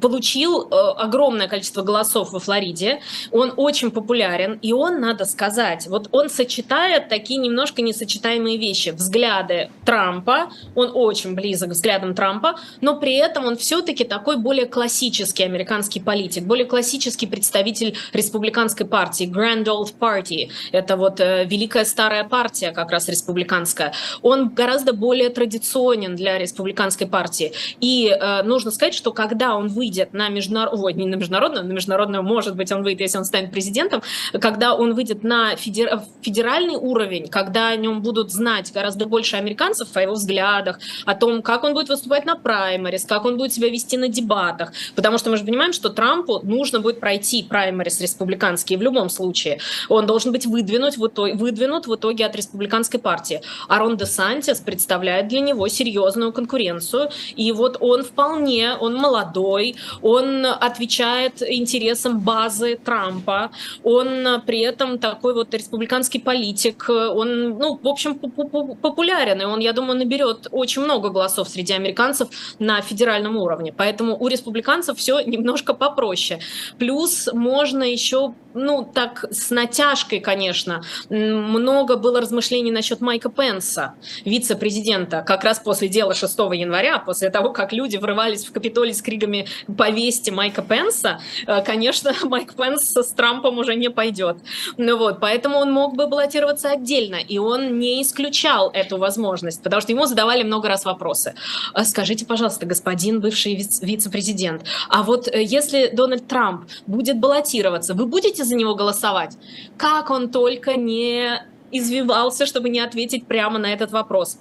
[0.00, 6.08] получил э, огромное количество голосов во Флориде, он очень популярен, и он, надо сказать, вот
[6.12, 8.90] он сочетает такие немножко несочетаемые вещи.
[8.90, 14.66] Взгляды Трампа, он очень близок к взглядам Трампа, но при этом он все-таки такой более
[14.66, 21.84] классический американский политик, более классический представитель республиканской партии, Grand Old Party, это вот э, великая
[21.84, 23.92] старая партия как раз республиканская.
[24.22, 27.52] Он гораздо более традиционен для республиканской партии.
[27.80, 31.72] И э, нужно сказать, что когда он выйдет выйдет на международную, не на международную, на
[31.72, 34.02] международную, может быть, он выйдет, если он станет президентом,
[34.40, 36.02] когда он выйдет на федер...
[36.22, 41.42] федеральный уровень, когда о нем будут знать гораздо больше американцев о его взглядах, о том,
[41.42, 45.30] как он будет выступать на праймарис, как он будет себя вести на дебатах, потому что
[45.30, 49.58] мы же понимаем, что Трампу нужно будет пройти праймарис республиканские в любом случае.
[49.88, 53.40] Он должен быть выдвинут в итоге, выдвинут в итоге от республиканской партии.
[53.68, 59.76] А Рон де Сантис представляет для него серьезную конкуренцию, и вот он вполне, он молодой,
[60.02, 63.50] он отвечает интересам базы Трампа,
[63.82, 69.72] он при этом такой вот республиканский политик, он, ну, в общем, популярен, и он, я
[69.72, 73.72] думаю, наберет очень много голосов среди американцев на федеральном уровне.
[73.76, 76.40] Поэтому у республиканцев все немножко попроще.
[76.78, 85.22] Плюс можно еще, ну, так, с натяжкой, конечно, много было размышлений насчет Майка Пенса, вице-президента,
[85.26, 89.46] как раз после дела 6 января, после того, как люди врывались в Капитолий с криками
[89.76, 94.38] «повесьте Майка Пенса», э, конечно, Майк Пенс с Трампом уже не пойдет.
[94.76, 99.80] Ну вот, поэтому он мог бы баллотироваться отдельно, и он не исключал эту возможность, потому
[99.80, 101.34] что ему задавали много раз вопросы.
[101.74, 108.06] «А скажите, пожалуйста, господин бывший вице-президент, а вот э, если Дональд Трамп будет баллотироваться, вы
[108.06, 109.36] будете за него голосовать?
[109.76, 111.40] Как он только не
[111.72, 114.38] извивался, чтобы не ответить прямо на этот вопрос.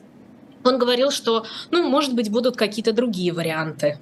[0.63, 3.97] Он говорил, что, ну, может быть, будут какие-то другие варианты.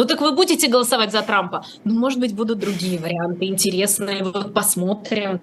[0.00, 1.62] Ну так вы будете голосовать за Трампа?
[1.84, 5.42] Ну, может быть, будут другие варианты интересные, вот посмотрим.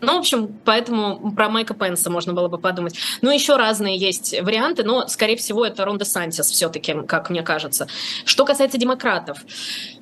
[0.00, 2.96] Ну, в общем, поэтому про Майка Пенса можно было бы подумать.
[3.20, 7.86] Ну, еще разные есть варианты, но, скорее всего, это Ронда Сантис все-таки, как мне кажется.
[8.24, 9.44] Что касается демократов,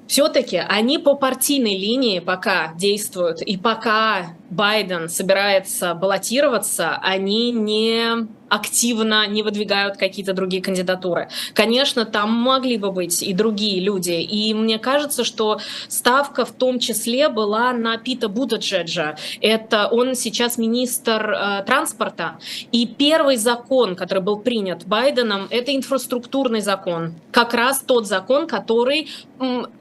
[0.06, 9.26] все-таки они по партийной линии пока действуют, и пока Байден собирается баллотироваться, они не активно
[9.26, 11.30] не выдвигают какие-то другие кандидатуры.
[11.54, 14.12] Конечно, там могли бы быть и другие люди.
[14.12, 19.16] И мне кажется, что ставка в том числе была на Пита Будаджеджа.
[19.40, 22.36] Это он сейчас министр э, транспорта.
[22.72, 27.14] И первый закон, который был принят Байденом, это инфраструктурный закон.
[27.30, 29.08] Как раз тот закон, который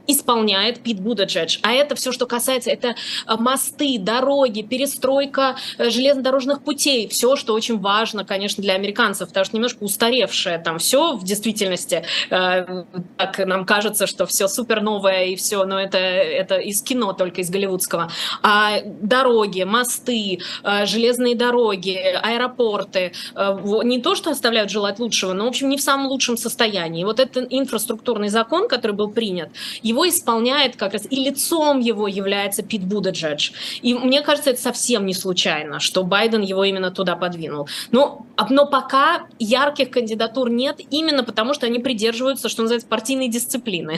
[0.07, 1.59] исполняет Пит Будаджедж.
[1.63, 2.93] А это все, что касается, это э,
[3.37, 7.07] мосты, дороги, перестройка э, железнодорожных путей.
[7.07, 12.03] Все, что очень важно, конечно, для американцев, потому что немножко устаревшее там все в действительности.
[12.29, 12.83] Э,
[13.17, 17.41] так нам кажется, что все супер новое и все, но это, это из кино, только
[17.41, 18.11] из голливудского.
[18.43, 20.39] А дороги, мосты,
[20.83, 26.07] железные дороги, аэропорты, не то, что оставляют желать лучшего, но, в общем, не в самом
[26.07, 27.03] лучшем состоянии.
[27.03, 29.49] Вот этот инфраструктурный закон, который был принят,
[29.81, 33.51] его исполняет как раз, и лицом его является Пит Будаджедж.
[33.81, 37.67] И мне кажется, это совсем не случайно, что Байден его именно туда подвинул.
[37.91, 43.97] Но но пока ярких кандидатур нет, именно потому что они придерживаются, что называется, партийной дисциплины.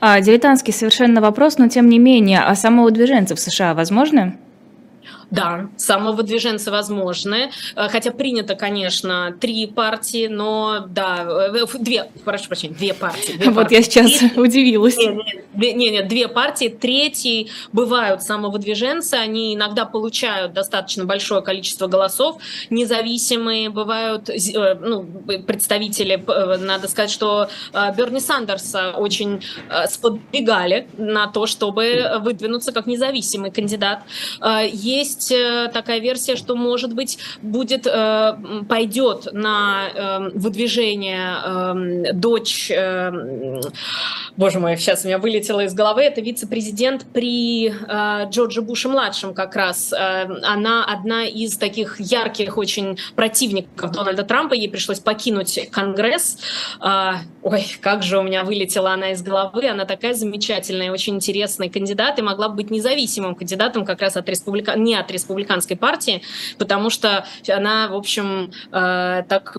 [0.00, 4.36] А, дилетантский совершенно вопрос, но тем не менее, а самоудвиженцы в США возможно?
[5.30, 12.74] Да, самовыдвиженцы возможны, э, хотя принято, конечно, три партии, но да, э, две, прошу прощения,
[12.74, 13.32] две партии.
[13.34, 13.74] Две вот партии.
[13.76, 14.96] я сейчас Третий, удивилась.
[15.54, 16.68] Нет, нет, две партии.
[16.68, 25.04] Третий бывают самовыдвиженцы, они иногда получают достаточно большое количество голосов, независимые бывают э, ну,
[25.46, 27.48] представители, надо сказать, что
[27.96, 29.42] Берни Сандерса очень
[29.88, 34.02] сподвигали на то, чтобы выдвинуться как независимый кандидат.
[34.72, 38.32] Есть есть э, такая версия, что, может быть, будет, э,
[38.68, 43.60] пойдет на эм, выдвижение эм, дочь, эм,
[44.36, 49.56] боже мой, сейчас у меня вылетело из головы, это вице-президент при э, Джордже Буше-младшем как
[49.56, 49.92] раз.
[49.92, 56.38] Она одна из таких ярких очень противников Дональда Трампа, ей пришлось покинуть Конгресс.
[57.42, 62.18] Ой, как же у меня вылетела она из головы, она такая замечательная, очень интересный кандидат
[62.18, 64.74] и могла бы быть независимым кандидатом как раз от республика...
[64.76, 66.22] не от республиканской партии,
[66.58, 69.56] потому что она, в общем, э, так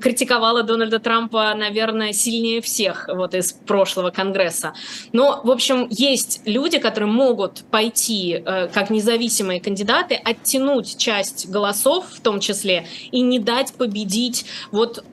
[0.00, 4.74] критиковала Дональда Трампа, наверное, сильнее всех вот из прошлого Конгресса.
[5.12, 12.06] Но, в общем, есть люди, которые могут пойти э, как независимые кандидаты, оттянуть часть голосов
[12.10, 15.04] в том числе и не дать победить вот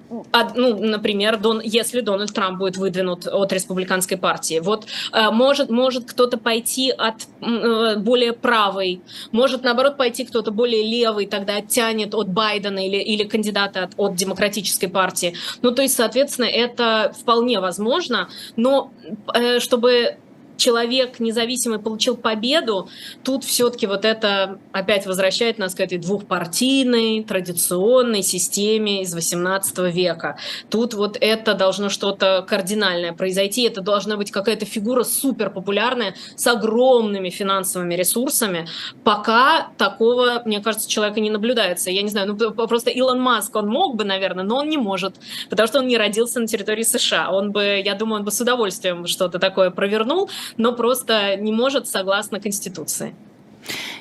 [0.55, 4.59] ну, например, Дон, если Дональд Трамп будет выдвинут от республиканской партии.
[4.59, 10.83] Вот э, может, может кто-то пойти от э, более правой, может, наоборот, пойти кто-то более
[10.83, 15.35] левый, тогда оттянет от Байдена или, или кандидата от, от демократической партии.
[15.61, 18.91] Ну, то есть, соответственно, это вполне возможно, но
[19.33, 20.17] э, чтобы
[20.61, 22.89] человек независимый получил победу,
[23.23, 30.37] тут все-таки вот это опять возвращает нас к этой двухпартийной традиционной системе из 18 века.
[30.69, 36.45] Тут вот это должно что-то кардинальное произойти, это должна быть какая-то фигура супер популярная с
[36.45, 38.67] огромными финансовыми ресурсами.
[39.03, 41.89] Пока такого, мне кажется, человека не наблюдается.
[41.89, 45.15] Я не знаю, ну просто Илон Маск, он мог бы, наверное, но он не может,
[45.49, 47.31] потому что он не родился на территории США.
[47.31, 51.87] Он бы, я думаю, он бы с удовольствием что-то такое провернул, но просто не может
[51.87, 53.15] согласно Конституции.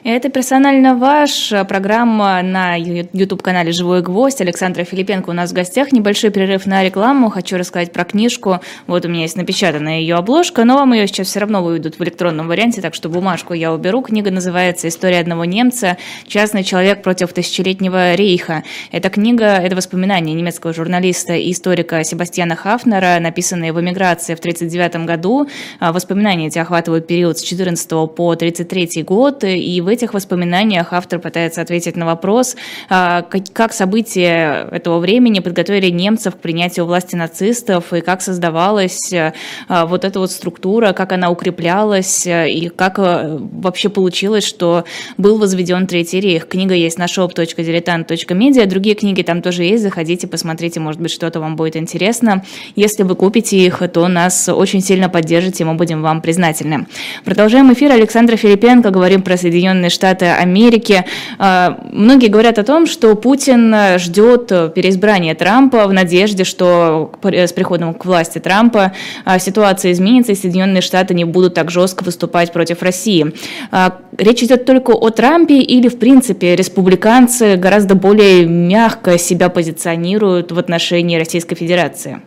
[0.03, 1.53] Это персонально ваш.
[1.69, 4.41] Программа на YouTube-канале «Живой гвоздь».
[4.41, 5.93] Александра Филипенко у нас в гостях.
[5.93, 7.29] Небольшой перерыв на рекламу.
[7.29, 8.61] Хочу рассказать про книжку.
[8.87, 12.03] Вот у меня есть напечатанная ее обложка, но вам ее сейчас все равно выведут в
[12.03, 14.01] электронном варианте, так что бумажку я уберу.
[14.01, 15.99] Книга называется «История одного немца.
[16.27, 18.65] Частный человек против тысячелетнего рейха».
[18.93, 25.07] Эта книга– это воспоминания немецкого журналиста и историка Себастьяна Хафнера, написанные в эмиграции в 1939
[25.07, 25.49] году.
[25.79, 31.19] А, воспоминания эти охватывают период с 14 по 33 год, и в этих воспоминаниях автор
[31.19, 32.57] пытается ответить на вопрос,
[32.89, 33.23] а,
[33.53, 40.05] как события этого времени подготовили немцев к принятию власти нацистов, и как создавалась а, вот
[40.05, 44.85] эта вот структура, как она укреплялась, и как вообще получилось, что
[45.17, 46.47] был возведен Третий рейх.
[46.47, 51.57] Книга есть на shop.diletant.media, другие книги там тоже есть, заходите, посмотрите, может быть, что-то вам
[51.57, 52.45] будет интересно.
[52.77, 56.87] Если вы купите их, то нас очень сильно поддержите, мы будем вам признательны.
[57.25, 57.93] Продолжаем эфир.
[57.93, 61.05] Александра Филипенко, говорим про Соединенные Штаты Америки.
[61.39, 67.95] А, многие говорят о том, что Путин ждет переизбрания Трампа в надежде, что с приходом
[67.95, 68.93] к власти Трампа
[69.25, 73.33] а, ситуация изменится, и Соединенные Штаты не будут так жестко выступать против России.
[73.71, 80.53] А, речь идет только о Трампе или, в принципе, республиканцы гораздо более мягко себя позиционируют
[80.53, 82.21] в отношении Российской Федерации?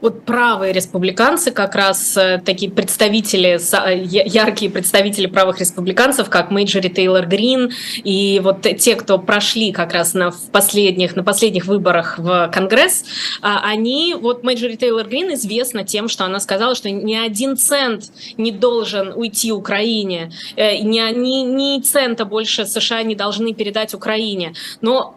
[0.00, 6.88] Вот правые республиканцы, как раз э, такие представители, э, яркие представители правых республиканцев, как Мейджори
[6.88, 7.70] Тейлор Грин,
[8.02, 13.04] и вот те, кто прошли как раз на последних, на последних выборах в Конгресс,
[13.42, 18.04] а, они, вот Мейджори Тейлор Грин известна тем, что она сказала, что ни один цент
[18.38, 24.54] не должен уйти Украине, э, ни, ни, ни цента больше США не должны передать Украине.
[24.80, 25.14] Но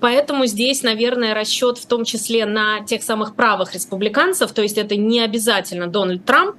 [0.00, 4.78] поэтому здесь, наверное, расчет в том числе на тех самых правых республиканцев, республиканцев, то есть
[4.78, 6.56] это не обязательно Дональд Трамп,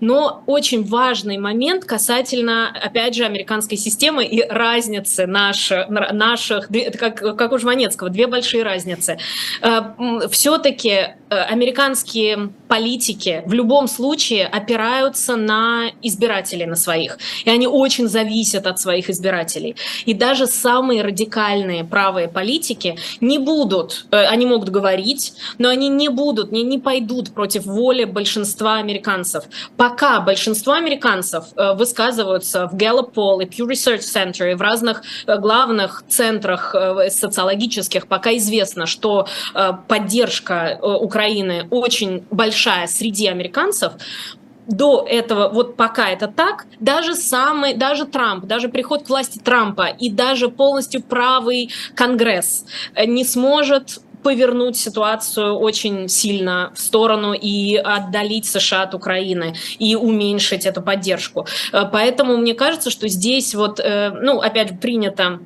[0.00, 6.68] но очень важный момент касательно, опять же, американской системы и разницы наших, наших
[6.98, 9.18] как, как у Жванецкого, две большие разницы.
[9.62, 9.80] Э,
[10.30, 17.18] Все-таки э, американские политики в любом случае опираются на избирателей, на своих.
[17.44, 19.76] И они очень зависят от своих избирателей.
[20.06, 26.08] И даже самые радикальные правые политики не будут, э, они могут говорить, но они не
[26.08, 29.44] будут, не, не пойдут против воли большинства американцев.
[29.76, 35.02] Пока большинство американцев э, высказываются в Gallup Poll и Pew Research Center и в разных
[35.26, 39.26] э, главных центрах э, социологических, пока известно, что
[39.86, 43.92] поддержка Украины очень большая среди американцев,
[44.68, 49.86] до этого, вот пока это так, даже самый, даже Трамп, даже приход к власти Трампа
[49.86, 52.64] и даже полностью правый Конгресс
[53.06, 60.66] не сможет повернуть ситуацию очень сильно в сторону и отдалить США от Украины и уменьшить
[60.66, 61.46] эту поддержку.
[61.72, 65.40] Э, поэтому мне кажется, что здесь вот, э, ну, опять же, принято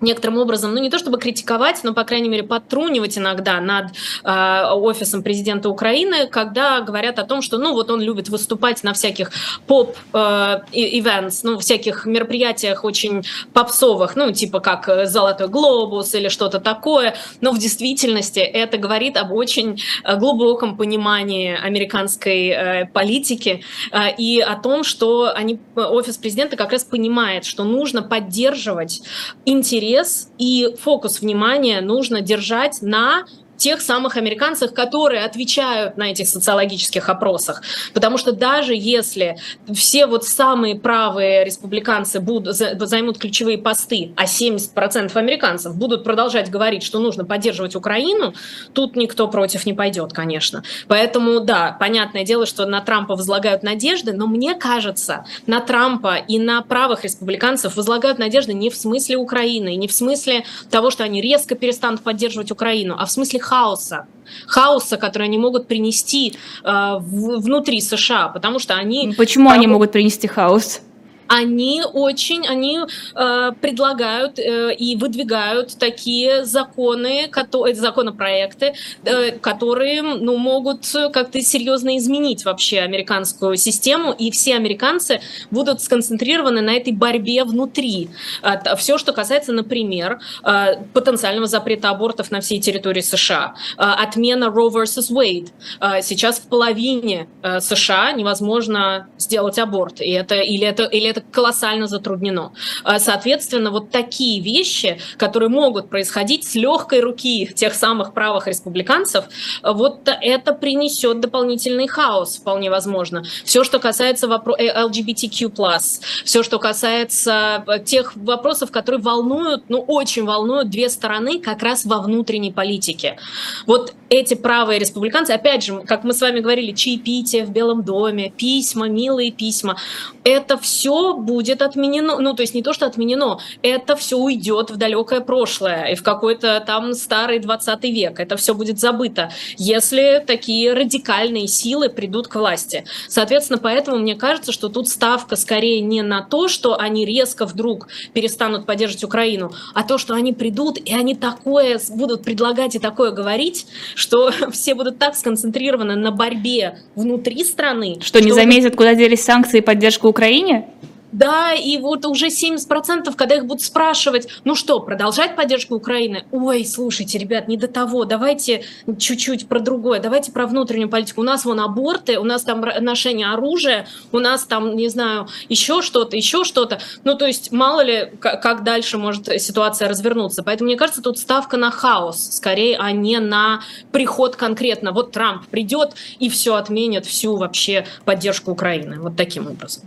[0.00, 3.92] некоторым образом, ну не то чтобы критиковать, но, по крайней мере, подтрунивать иногда над
[4.24, 8.92] э, офисом президента Украины, когда говорят о том, что, ну вот он любит выступать на
[8.92, 9.30] всяких
[9.66, 17.16] поп-ивентс, э, ну всяких мероприятиях очень попсовых, ну типа как «Золотой глобус» или что-то такое,
[17.40, 24.40] но в действительности это говорит об очень э, глубоком понимании американской э, политики э, и
[24.40, 29.02] о том, что они, офис президента как раз понимает, что нужно поддерживать
[29.46, 33.24] интерес интерес и фокус внимания нужно держать на
[33.56, 37.62] тех самых американцев, которые отвечают на этих социологических опросах.
[37.94, 39.36] Потому что даже если
[39.74, 46.82] все вот самые правые республиканцы будут, займут ключевые посты, а 70% американцев будут продолжать говорить,
[46.82, 48.34] что нужно поддерживать Украину,
[48.72, 50.62] тут никто против не пойдет, конечно.
[50.88, 56.38] Поэтому, да, понятное дело, что на Трампа возлагают надежды, но мне кажется, на Трампа и
[56.38, 61.20] на правых республиканцев возлагают надежды не в смысле Украины, не в смысле того, что они
[61.20, 64.06] резко перестанут поддерживать Украину, а в смысле хаоса,
[64.46, 66.34] хаоса, который они могут принести
[66.64, 69.14] э, в, внутри США, потому что они...
[69.16, 70.80] Почему они могут принести хаос?
[71.28, 78.74] Они очень, они э, предлагают э, и выдвигают такие законы, которые, законопроекты,
[79.04, 85.20] э, которые ну, могут как-то серьезно изменить вообще американскую систему, и все американцы
[85.50, 88.08] будут сконцентрированы на этой борьбе внутри.
[88.42, 94.46] Э, все, что касается, например, э, потенциального запрета абортов на всей территории США, э, отмена
[94.46, 95.48] Roe versus Wade.
[95.80, 101.15] Э, сейчас в половине э, США невозможно сделать аборт, и это или это или это
[101.16, 102.52] это колоссально затруднено.
[102.84, 109.24] А, соответственно, вот такие вещи, которые могут происходить с легкой руки тех самых правых республиканцев,
[109.62, 113.24] вот это принесет дополнительный хаос, вполне возможно.
[113.44, 115.80] Все, что касается вопроса LGBTQ+,
[116.24, 121.84] все, что касается э, тех вопросов, которые волнуют, ну, очень волнуют две стороны как раз
[121.84, 123.18] во внутренней политике.
[123.66, 128.30] Вот эти правые республиканцы, опять же, как мы с вами говорили, чаепитие в Белом доме,
[128.30, 129.76] письма, милые письма,
[130.24, 134.76] это все будет отменено, ну, то есть не то, что отменено, это все уйдет в
[134.76, 140.72] далекое прошлое и в какой-то там старый 20 век, это все будет забыто, если такие
[140.72, 142.84] радикальные силы придут к власти.
[143.08, 147.88] Соответственно, поэтому мне кажется, что тут ставка скорее не на то, что они резко вдруг
[148.12, 153.10] перестанут поддерживать Украину, а то, что они придут и они такое будут предлагать и такое
[153.10, 157.96] говорить, что все будут так сконцентрированы на борьбе внутри страны.
[158.00, 160.68] Что, что не заметят, куда делись санкции и поддержка Украине?
[161.16, 166.24] Да, и вот уже 70%, когда их будут спрашивать, ну что, продолжать поддержку Украины?
[166.30, 168.64] Ой, слушайте, ребят, не до того, давайте
[168.98, 171.22] чуть-чуть про другое, давайте про внутреннюю политику.
[171.22, 175.80] У нас вон аборты, у нас там ношение оружия, у нас там, не знаю, еще
[175.80, 176.80] что-то, еще что-то.
[177.04, 180.42] Ну, то есть, мало ли, как дальше может ситуация развернуться.
[180.42, 184.92] Поэтому, мне кажется, тут ставка на хаос, скорее, а не на приход конкретно.
[184.92, 189.00] Вот Трамп придет и все отменит, всю вообще поддержку Украины.
[189.00, 189.84] Вот таким образом.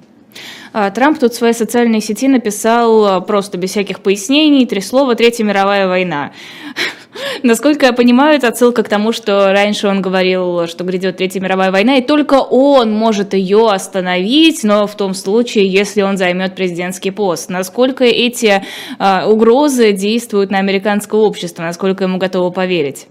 [0.71, 5.15] А, Трамп тут в своей социальной сети написал а, просто без всяких пояснений три слова
[5.15, 6.31] «Третья мировая война».
[7.43, 11.71] Насколько я понимаю, это отсылка к тому, что раньше он говорил, что грядет Третья мировая
[11.71, 17.11] война, и только он может ее остановить, но в том случае, если он займет президентский
[17.11, 17.49] пост.
[17.49, 18.63] Насколько эти
[18.99, 23.07] э, угрозы действуют на американское общество, насколько ему готово поверить?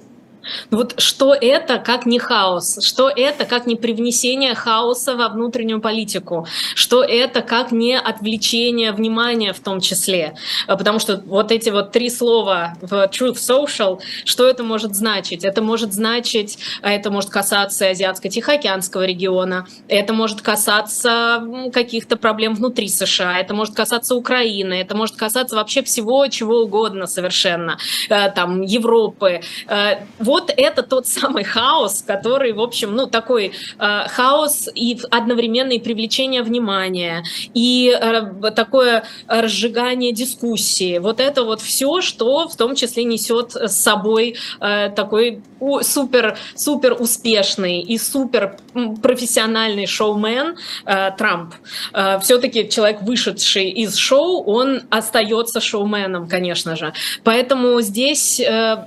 [0.71, 2.79] Вот что это, как не хаос?
[2.85, 6.47] Что это, как не привнесение хаоса во внутреннюю политику?
[6.75, 10.35] Что это, как не отвлечение внимания в том числе?
[10.67, 15.45] А, потому что вот эти вот три слова в Truth Social, что это может значить?
[15.45, 22.89] Это может значить, а это может касаться Азиатско-Тихоокеанского региона, это может касаться каких-то проблем внутри
[22.89, 27.79] США, это может касаться Украины, это может касаться вообще всего, чего угодно совершенно,
[28.09, 29.41] э, там, Европы.
[29.67, 34.99] Э, вот вот это тот самый хаос, который, в общем, ну, такой э, хаос и
[35.11, 37.25] одновременно и привлечение внимания,
[37.55, 40.99] и э, такое разжигание дискуссии.
[40.99, 45.43] Вот это вот все, что в том числе несет с собой э, такой
[45.83, 48.57] супер, супер успешный и супер
[49.03, 51.55] профессиональный шоумен э, Трамп.
[51.93, 56.93] Э, все-таки человек, вышедший из шоу, он остается шоуменом, конечно же.
[57.25, 58.85] Поэтому здесь, э,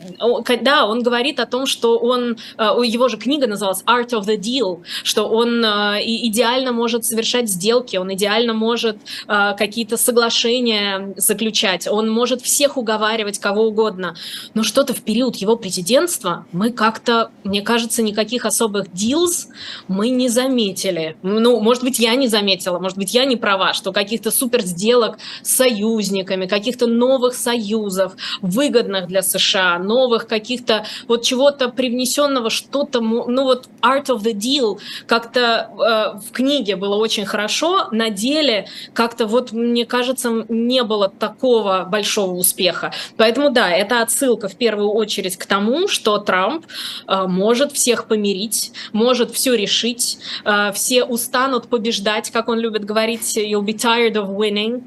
[0.62, 4.38] да, он говорит о том, что он, э, его же книга называлась Art of the
[4.38, 11.88] Deal, что он э, идеально может совершать сделки, он идеально может э, какие-то соглашения заключать,
[11.88, 14.16] он может всех уговаривать, кого угодно.
[14.54, 19.48] Но что-то в период его президентства мы как-то, мне кажется, никаких особых deals
[19.88, 21.18] мы не заметили.
[21.22, 25.18] Ну, может быть, я не заметила, может быть, я не права, что каких-то супер сделок
[25.44, 33.44] с союзниками, каких-то новых союзов, выгодных для США, новых каких-то вот чего-то привнесенного, что-то, ну
[33.44, 39.28] вот art of the deal как-то э, в книге было очень хорошо, на деле как-то
[39.28, 42.94] вот, мне кажется, не было такого большого успеха.
[43.18, 46.66] Поэтому да, это отсылка в первую очередь к тому, что Трамп
[47.08, 53.38] э, может всех помирить, может все решить, э, все устанут побеждать, как он любит говорить,
[53.38, 54.84] you'll be tired of winning,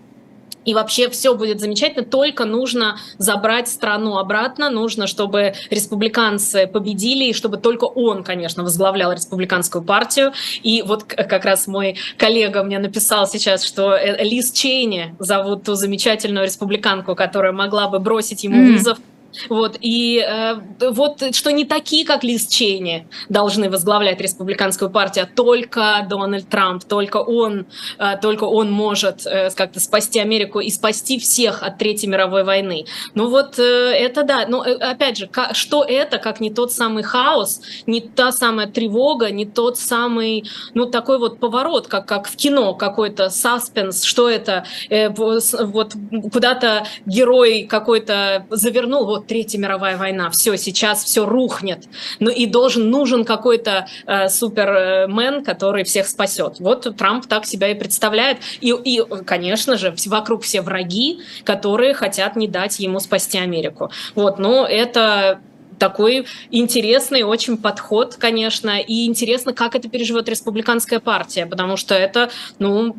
[0.65, 7.33] и вообще все будет замечательно, только нужно забрать страну обратно, нужно, чтобы республиканцы победили, и
[7.33, 10.33] чтобы только он, конечно, возглавлял республиканскую партию.
[10.63, 15.75] И вот как раз мой коллега мне написал сейчас, что э, Лиз Чейни зовут ту
[15.75, 18.99] замечательную республиканку, которая могла бы бросить ему вызов.
[18.99, 19.14] Mm
[19.49, 20.55] вот, и э,
[20.91, 26.85] вот что не такие, как Лиз Чейни, должны возглавлять республиканскую партию, а только Дональд Трамп,
[26.85, 27.67] только он,
[27.99, 32.87] э, только он может э, как-то спасти Америку и спасти всех от Третьей мировой войны.
[33.15, 36.73] Ну вот э, это да, но э, опять же, как, что это, как не тот
[36.73, 42.29] самый хаос, не та самая тревога, не тот самый, ну такой вот поворот, как, как
[42.29, 45.95] в кино какой-то саспенс, что это, э, вот
[46.33, 51.85] куда-то герой какой-то завернул, вот Третья мировая война, все, сейчас все рухнет.
[52.21, 56.61] Ну и должен, нужен какой-то э, супермен, который всех спасет.
[56.61, 58.39] Вот Трамп так себя и представляет.
[58.61, 63.91] И, и, конечно же, вокруг все враги, которые хотят не дать ему спасти Америку.
[64.15, 65.41] Вот, но это
[65.79, 72.31] такой интересный очень подход, конечно, и интересно, как это переживет республиканская партия, потому что это
[72.59, 72.95] ну,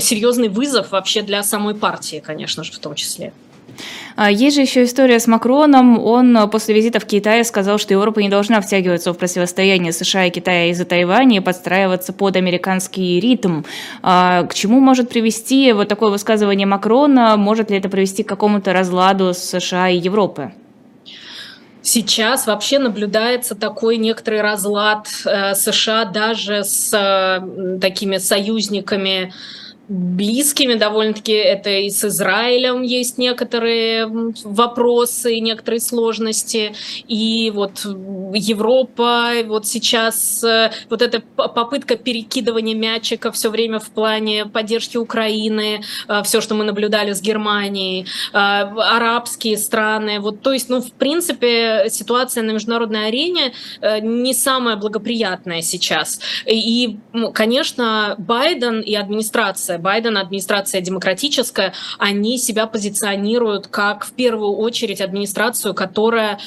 [0.00, 3.32] серьезный вызов вообще для самой партии, конечно же, в том числе.
[4.16, 5.98] А, есть же еще история с Макроном.
[5.98, 10.26] Он а, после визита в Китай сказал, что Европа не должна втягиваться в противостояние США
[10.26, 13.62] и Китая из-за Тайваня и подстраиваться под американский ритм.
[14.02, 17.36] А, к чему может привести вот такое высказывание Макрона?
[17.36, 20.52] Может ли это привести к какому-то разладу США и Европы?
[21.86, 29.34] Сейчас вообще наблюдается такой некоторый разлад э, США даже с э, такими союзниками
[29.88, 31.32] близкими довольно-таки.
[31.32, 34.10] Это и с Израилем есть некоторые
[34.44, 36.74] вопросы, некоторые сложности.
[37.06, 37.84] И вот
[38.34, 45.82] Европа, вот сейчас э, вот эта попытка перекидывания мячика все время в плане поддержки Украины,
[46.08, 50.20] э, все, что мы наблюдали с Германией, э, арабские страны.
[50.20, 53.52] Вот, то есть, ну, в принципе, ситуация на международной арене
[54.02, 56.20] не самая благоприятная сейчас.
[56.46, 56.98] И,
[57.34, 65.00] конечно, Байден и администрация администрация Байдена, администрация демократическая, они себя позиционируют как в первую очередь
[65.00, 66.38] администрацию, которая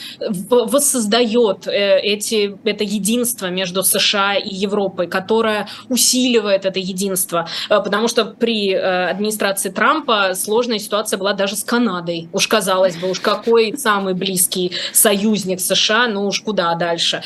[0.49, 7.47] воссоздает э, эти, это единство между США и Европой, которая усиливает это единство.
[7.69, 12.29] Э, потому что при э, администрации Трампа сложная ситуация была даже с Канадой.
[12.33, 17.21] Уж казалось бы, уж какой самый близкий союзник США, ну уж куда дальше.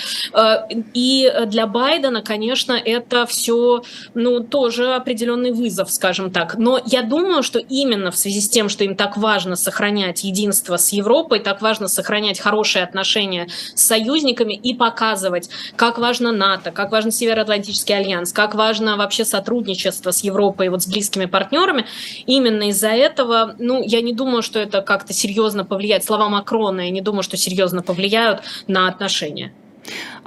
[0.93, 3.81] И для Байдена, конечно, это все
[4.13, 6.57] ну, тоже определенный вызов скажем так.
[6.57, 10.77] Но я думаю, что именно в связи с тем, что им так важно сохранять единство
[10.77, 16.91] с Европой, так важно сохранять хорошие отношения с союзниками и показывать, как важно НАТО, как
[16.91, 21.85] важен Североатлантический альянс, как важно вообще сотрудничество с Европой, вот с близкими партнерами.
[22.25, 26.03] Именно из-за этого, ну, я не думаю, что это как-то серьезно повлияет.
[26.03, 29.53] Слова Макрона, я не думаю, что серьезно повлияют на отношения.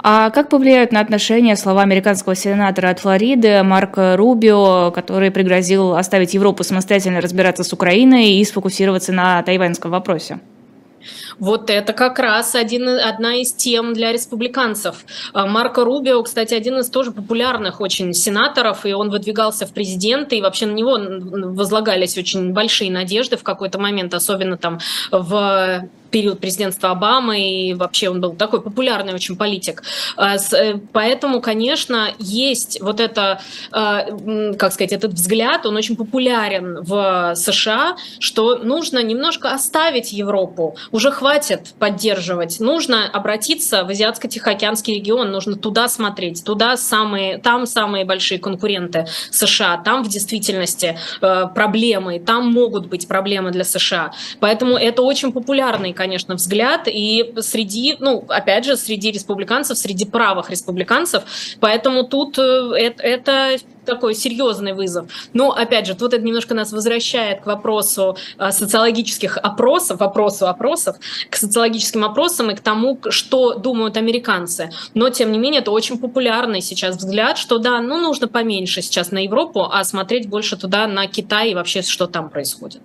[0.07, 6.33] А как повлияют на отношения слова американского сенатора от Флориды Марка Рубио, который пригрозил оставить
[6.33, 10.39] Европу самостоятельно разбираться с Украиной и сфокусироваться на тайваньском вопросе?
[11.39, 15.05] Вот это как раз один, одна из тем для республиканцев.
[15.33, 20.37] А, Марко Рубио, кстати, один из тоже популярных очень сенаторов, и он выдвигался в президенты,
[20.37, 20.97] и вообще на него
[21.53, 24.79] возлагались очень большие надежды в какой-то момент, особенно там
[25.11, 29.83] в период президентства Обамы, и вообще он был такой популярный очень политик.
[30.15, 33.41] А, э, поэтому, конечно, есть вот это,
[33.73, 34.05] а,
[34.57, 41.11] как сказать, этот взгляд, он очень популярен в США, что нужно немножко оставить Европу, уже
[41.11, 48.39] хватит поддерживать, нужно обратиться в Азиатско-Тихоокеанский регион, нужно туда смотреть, туда самые, там самые большие
[48.39, 54.13] конкуренты США, там в действительности э, проблемы, там могут быть проблемы для США.
[54.39, 60.05] Поэтому это очень популярный, конечно, конечно, взгляд, и среди, ну, опять же, среди республиканцев, среди
[60.05, 61.23] правых республиканцев,
[61.59, 65.07] поэтому тут это, это такой серьезный вызов.
[65.33, 70.97] Но, опять же, тут это немножко нас возвращает к вопросу а, социологических опросов, вопросу опросов,
[71.29, 74.69] к социологическим опросам и к тому, что думают американцы.
[74.93, 79.11] Но, тем не менее, это очень популярный сейчас взгляд, что да, ну, нужно поменьше сейчас
[79.11, 82.81] на Европу, а смотреть больше туда, на Китай и вообще, что там происходит.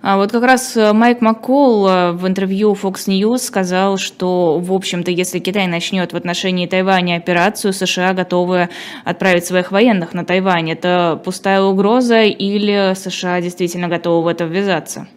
[0.00, 4.72] А вот как раз э, Майк Маккол э, в интервью Fox News сказал, что, в
[4.72, 8.68] общем-то, если Китай начнет в отношении Тайваня операцию, США готовы
[9.04, 10.70] отправить своих военных на Тайвань.
[10.70, 15.08] Это пустая угроза или США действительно готовы в это ввязаться?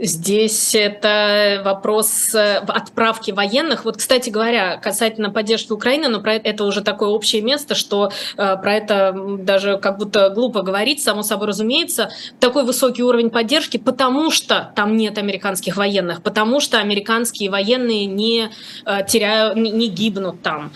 [0.00, 3.84] Здесь это вопрос э, отправки военных.
[3.84, 8.56] Вот, кстати говоря, касательно поддержки Украины, но про это уже такое общее место, что э,
[8.56, 12.10] про это даже как будто глупо говорить, само собой разумеется.
[12.38, 18.50] Такой высокий уровень поддержки, потому что там нет американских военных, потому что американские военные не
[18.84, 20.70] э, теряют, не, не гибнут там.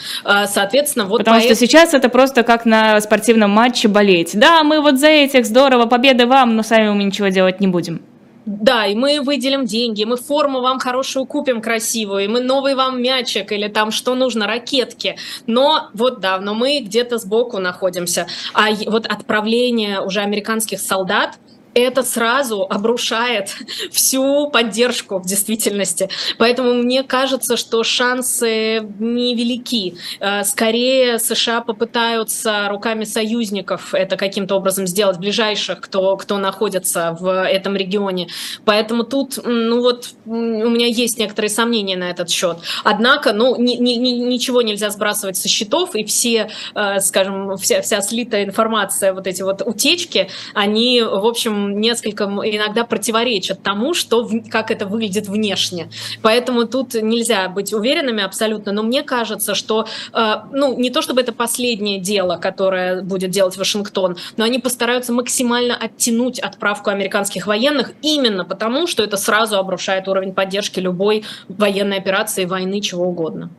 [0.47, 1.55] Соответственно, вот потому поэтому...
[1.55, 4.31] что сейчас это просто как на спортивном матче болеть.
[4.35, 8.03] Да, мы вот за этих здорово, победы вам, но сами мы ничего делать не будем.
[8.45, 13.01] Да, и мы выделим деньги, мы форму вам хорошую купим красивую, и мы новый вам
[13.01, 15.17] мячик или там что нужно, ракетки.
[15.47, 18.27] Но вот да, но мы где-то сбоку находимся.
[18.53, 21.39] А вот отправление уже американских солдат–
[21.75, 23.55] это сразу обрушает
[23.93, 26.09] всю поддержку в действительности.
[26.39, 29.95] Поэтому мне кажется, что шансы невелики.
[30.21, 37.45] Э, скорее США попытаются руками союзников это каким-то образом сделать, ближайших, кто, кто находится в
[37.45, 38.29] этом регионе.
[38.65, 42.59] Поэтому тут, ну вот, у меня есть некоторые сомнения на этот счет.
[42.85, 48.01] Однако, ну, ни, ни, ничего нельзя сбрасывать со счетов, и все, э, скажем, вся, вся
[48.01, 54.29] слитая информация, вот эти вот утечки, они, в общем, общем, несколько иногда противоречат тому, что,
[54.51, 55.89] как это выглядит внешне.
[56.23, 61.21] Поэтому тут нельзя быть уверенными абсолютно, но мне кажется, что, э, ну, не то чтобы
[61.21, 67.93] это последнее дело, которое будет делать Вашингтон, но они постараются максимально оттянуть отправку американских военных
[68.03, 73.51] именно потому, что это сразу обрушает уровень поддержки любой военной операции, войны, чего угодно.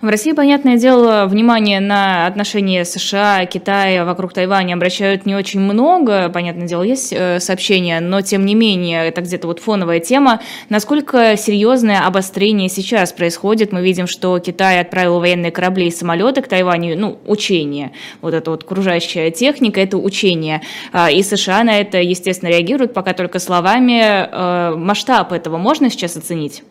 [0.00, 6.28] В России, понятное дело, внимание на отношения США, Китая вокруг Тайваня обращают не очень много.
[6.28, 10.40] Понятное дело, есть э, сообщения, но тем не менее, это где-то вот фоновая тема.
[10.68, 13.72] Насколько серьезное обострение сейчас происходит?
[13.72, 17.90] Мы видим, что Китай отправил военные корабли и самолеты к Тайваню, ну, учение.
[18.20, 20.62] Вот эта вот окружающая техника, это учение.
[20.92, 24.00] А, и США на это, естественно, реагируют, пока только словами.
[24.00, 26.62] Э, масштаб этого можно сейчас оценить?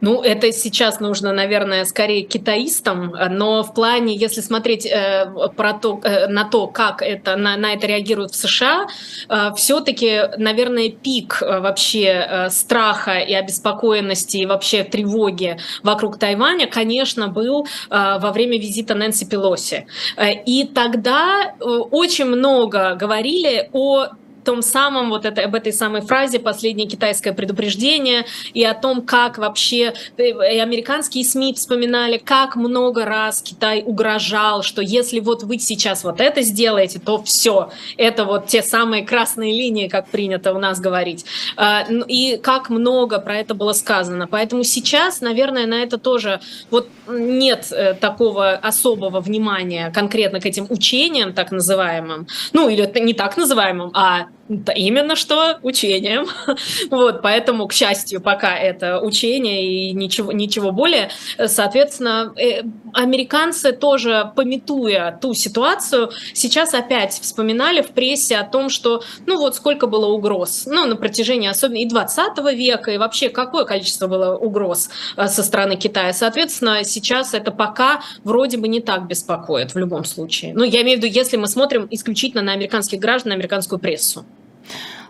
[0.00, 5.26] Ну, это сейчас нужно, наверное, скорее китаистам, но в плане, если смотреть э,
[5.56, 8.86] про то, э, на то, как это, на, на это реагируют в США,
[9.28, 16.66] э, все-таки, наверное, пик э, вообще э, страха и обеспокоенности и вообще тревоги вокруг Тайваня,
[16.66, 19.86] конечно, был э, во время визита Нэнси Пелоси.
[20.16, 24.08] Э, и тогда э, очень много говорили о
[24.46, 28.24] том самом, вот это, об этой самой фразе «последнее китайское предупреждение»
[28.54, 34.62] и о том, как вообще э, и американские СМИ вспоминали, как много раз Китай угрожал,
[34.62, 39.52] что если вот вы сейчас вот это сделаете, то все, это вот те самые красные
[39.52, 41.26] линии, как принято у нас говорить.
[41.56, 44.28] А, и как много про это было сказано.
[44.28, 46.40] Поэтому сейчас, наверное, на это тоже
[46.70, 53.14] вот нет э, такого особого внимания конкретно к этим учениям, так называемым, ну или не
[53.14, 56.26] так называемым, а да, именно что учением.
[56.90, 61.10] вот, поэтому, к счастью, пока это учение и ничего, ничего более.
[61.46, 69.02] Соответственно, э, американцы тоже, пометуя ту ситуацию, сейчас опять вспоминали в прессе о том, что,
[69.26, 73.64] ну вот, сколько было угроз, ну, на протяжении особенно и 20 века, и вообще какое
[73.64, 76.12] количество было угроз э, со стороны Китая.
[76.12, 80.54] Соответственно, сейчас это пока вроде бы не так беспокоит в любом случае.
[80.54, 84.24] Ну, я имею в виду, если мы смотрим исключительно на американских граждан, на американскую прессу.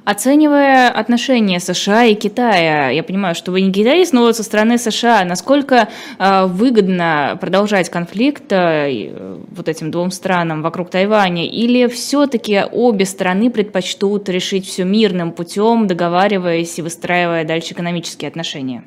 [0.07, 4.79] Оценивая отношения США и Китая, я понимаю, что вы не китаец, но вот со стороны
[4.79, 5.89] США, насколько
[6.21, 13.51] э, выгодно продолжать конфликт э, вот этим двум странам вокруг Тайваня, или все-таки обе страны
[13.51, 18.85] предпочтут решить все мирным путем, договариваясь и выстраивая дальше экономические отношения?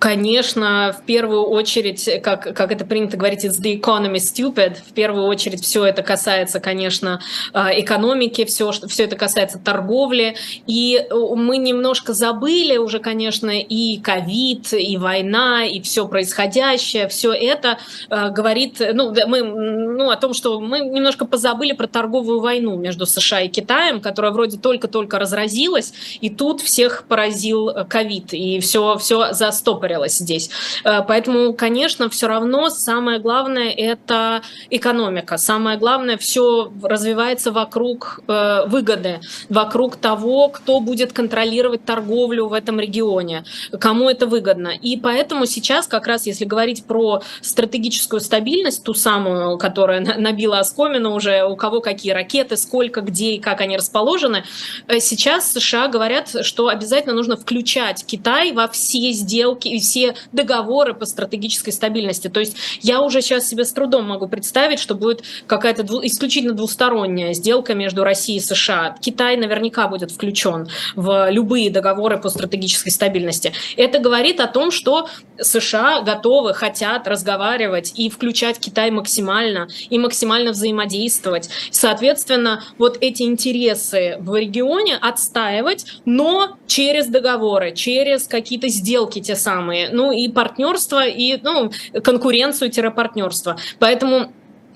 [0.00, 4.78] Конечно, в первую очередь, как, как это принято говорить, it's the economy stupid.
[4.78, 7.20] В первую очередь все это касается, конечно,
[7.52, 10.36] а, экономики, все, все это касается торговли.
[10.66, 17.06] И э, мы немножко забыли уже, конечно, и ковид, и война, и все происходящее.
[17.08, 17.76] Все это
[18.08, 23.04] э, говорит ну, мы, ну, о том, что мы немножко позабыли про торговую войну между
[23.04, 25.92] США и Китаем, которая вроде только-только разразилась,
[26.22, 30.50] и тут всех поразил э, ковид, и все, все застопорилось выговорилась здесь.
[30.84, 35.36] Э, поэтому, конечно, все равно самое главное– это экономика.
[35.36, 42.80] Самое главное– все развивается вокруг э, выгоды, вокруг того, кто будет контролировать торговлю в этом
[42.80, 43.44] регионе,
[43.80, 44.68] кому это выгодно.
[44.68, 51.14] И поэтому сейчас как раз, если говорить про стратегическую стабильность, ту самую, которая набила оскомину
[51.14, 54.44] уже, у кого какие ракеты, сколько, где и как они расположены,
[54.86, 61.06] э, сейчас США говорят, что обязательно нужно включать Китай во все сделки все договоры по
[61.06, 62.28] стратегической стабильности.
[62.28, 66.54] То есть я уже сейчас себе с трудом могу представить, что будет какая-то дву, исключительно
[66.54, 68.96] двусторонняя сделка между Россией и США.
[69.00, 73.52] Китай наверняка будет включен в любые договоры по стратегической стабильности.
[73.76, 75.08] Это говорит о том, что
[75.40, 81.48] США готовы, хотят разговаривать и включать Китай максимально, и максимально взаимодействовать.
[81.70, 89.69] Соответственно, вот эти интересы в регионе отстаивать, но через договоры, через какие-то сделки те самые
[89.70, 91.70] самые, ну и партнерство, и ну,
[92.02, 93.56] конкуренцию-партнерство.
[93.78, 94.32] Поэтому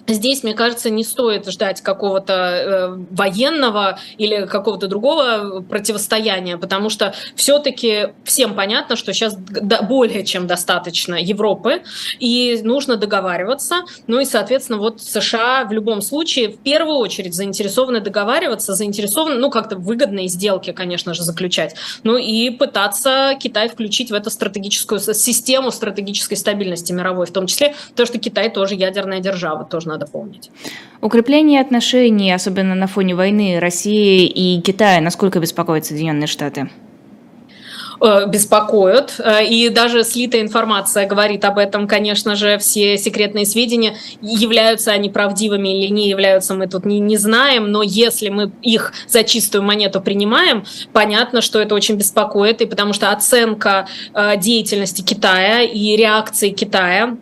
[0.07, 7.15] Здесь, мне кажется, не стоит ждать какого-то э, военного или какого-то другого противостояния, потому что
[7.37, 11.83] все-таки всем понятно, что сейчас более чем достаточно Европы,
[12.19, 13.85] и нужно договариваться.
[14.07, 19.51] Ну и, соответственно, вот США в любом случае в первую очередь заинтересованы договариваться, заинтересованы, ну,
[19.51, 21.77] как-то выгодные сделки, конечно же, заключать.
[22.03, 27.75] Ну и пытаться Китай включить в эту стратегическую систему стратегической стабильности мировой, в том числе
[27.97, 30.51] то, что Китай тоже ядерная держава, тоже надо помнить.
[31.01, 36.69] Укрепление отношений, особенно на фоне войны России и Китая, насколько беспокоят Соединенные Штаты?
[38.01, 39.15] Э, беспокоят.
[39.19, 41.87] Э, и даже слитая информация говорит об этом.
[41.87, 47.17] Конечно же, все секретные сведения, являются они правдивыми или не являются, мы тут не, не
[47.17, 47.71] знаем.
[47.71, 52.61] Но если мы их за чистую монету принимаем, понятно, что это очень беспокоит.
[52.61, 57.17] И потому что оценка э, деятельности Китая и реакции Китая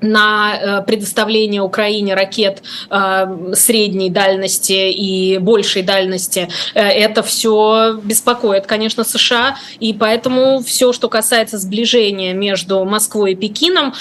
[0.00, 8.66] на э, предоставление Украине ракет э, средней дальности и большей дальности, э, это все беспокоит,
[8.66, 13.94] конечно, США, и поэтому все, что касается сближения между Москвой и Пекином,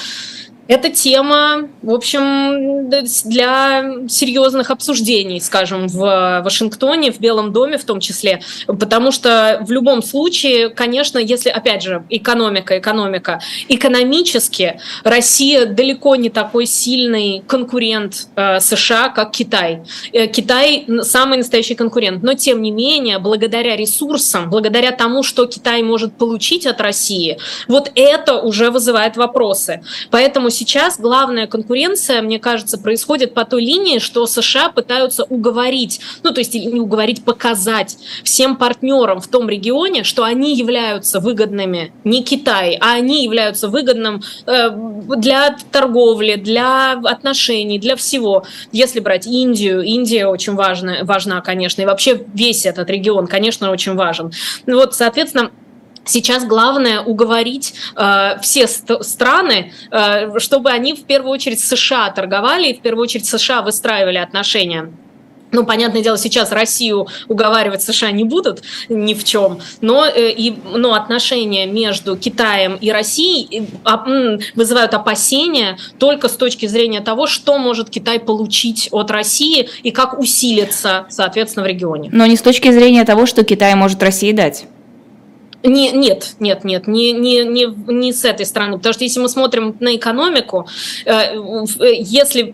[0.68, 8.00] эта тема, в общем, для серьезных обсуждений, скажем, в Вашингтоне, в Белом доме в том
[8.00, 13.40] числе, потому что в любом случае, конечно, если, опять же, экономика, экономика,
[13.70, 19.84] экономически Россия далеко не такой сильный конкурент э, США, как Китай.
[20.12, 25.82] Э, Китай самый настоящий конкурент, но тем не менее, благодаря ресурсам, благодаря тому, что Китай
[25.84, 27.38] может получить от России,
[27.68, 29.82] вот это уже вызывает вопросы.
[30.12, 36.32] Поэтому сейчас главная конкуренция, мне кажется, происходит по той линии, что США пытаются уговорить, ну
[36.32, 42.24] то есть не уговорить, показать всем партнерам в том регионе, что они являются выгодными не
[42.24, 44.70] Китай, а они являются выгодным э,
[45.18, 48.46] для торговли, для отношений, для всего.
[48.72, 53.96] Если брать Индию, Индия очень важна, важна, конечно, и вообще весь этот регион, конечно, очень
[53.96, 54.32] важен.
[54.66, 55.52] Вот, соответственно,
[56.08, 62.78] Сейчас главное уговорить э, все страны, э, чтобы они в первую очередь США торговали, и
[62.78, 64.92] в первую очередь США выстраивали отношения.
[65.52, 70.56] Ну, понятное дело, сейчас Россию уговаривать США не будут ни в чем, но, э, и,
[70.74, 73.68] но отношения между Китаем и Россией
[74.56, 80.20] вызывают опасения только с точки зрения того, что может Китай получить от России и как
[80.20, 82.10] усилиться, соответственно, в регионе.
[82.12, 84.66] Но не с точки зрения того, что Китай может России дать.
[85.64, 88.78] Не, нет, нет, нет, не, не, не, не с этой стороны.
[88.78, 90.68] Потому что если мы смотрим на экономику,
[91.06, 92.54] э, э, если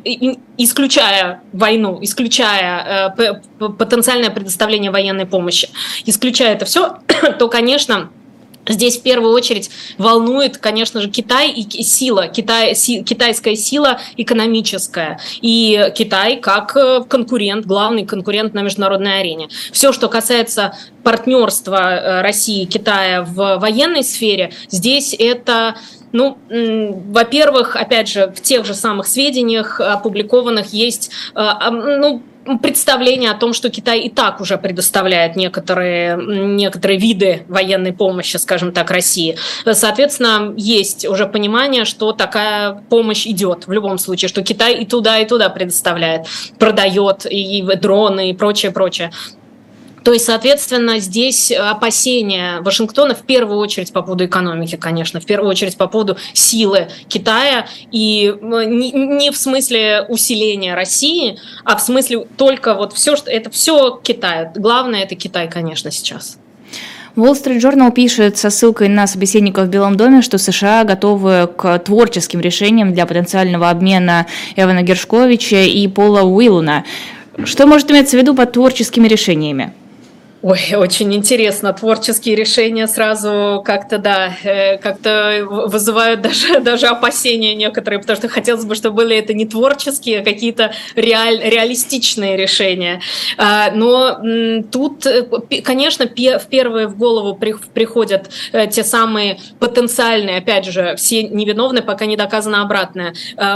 [0.58, 5.70] исключая войну, исключая э, потенциальное предоставление военной помощи,
[6.06, 6.98] исключая это все,
[7.40, 8.10] то, конечно,
[8.68, 15.20] Здесь в первую очередь волнует, конечно же, Китай и сила, Китай, си, китайская сила экономическая.
[15.42, 19.50] И Китай как э, конкурент, главный конкурент на международной арене.
[19.72, 25.76] Все, что касается партнерства э, России и Китая в военной сфере, здесь это
[26.14, 31.42] ну, во-первых, опять же, в тех же самых сведениях опубликованных есть, э,
[31.72, 32.22] ну,
[32.62, 38.72] представление о том, что Китай и так уже предоставляет некоторые, некоторые виды военной помощи, скажем
[38.72, 39.38] так, России.
[39.72, 45.20] Соответственно, есть уже понимание, что такая помощь идет в любом случае, что Китай и туда,
[45.20, 46.28] и туда предоставляет,
[46.60, 49.12] продает и дроны и прочее, прочее.
[50.04, 55.50] То есть, соответственно, здесь опасения Вашингтона в первую очередь по поводу экономики, конечно, в первую
[55.50, 62.76] очередь по поводу силы Китая и не в смысле усиления России, а в смысле только
[62.76, 64.50] вот все, что это все Китай.
[64.56, 66.38] Главное это Китай, конечно, сейчас.
[67.16, 71.80] Wall Street Journal пишет со ссылкой на собеседников в Белом доме, что США готовы к
[71.80, 74.26] творческим решениям для потенциального обмена
[74.56, 76.84] Эвана Гершковича и Пола Уиллуна.
[77.46, 79.74] Что может иметься в виду под творческими решениями?
[80.44, 81.72] Ой, очень интересно.
[81.72, 88.66] Творческие решения сразу как-то, да, э, как-то вызывают даже, даже опасения некоторые, потому что хотелось
[88.66, 93.00] бы, чтобы были это не творческие, а какие-то реаль, реалистичные решения.
[93.38, 94.20] А, но
[94.70, 95.26] тут, э,
[95.64, 97.36] конечно, в первые в голову
[97.74, 103.14] приходят э, те самые потенциальные, опять же, все невиновны, пока не доказано обратное,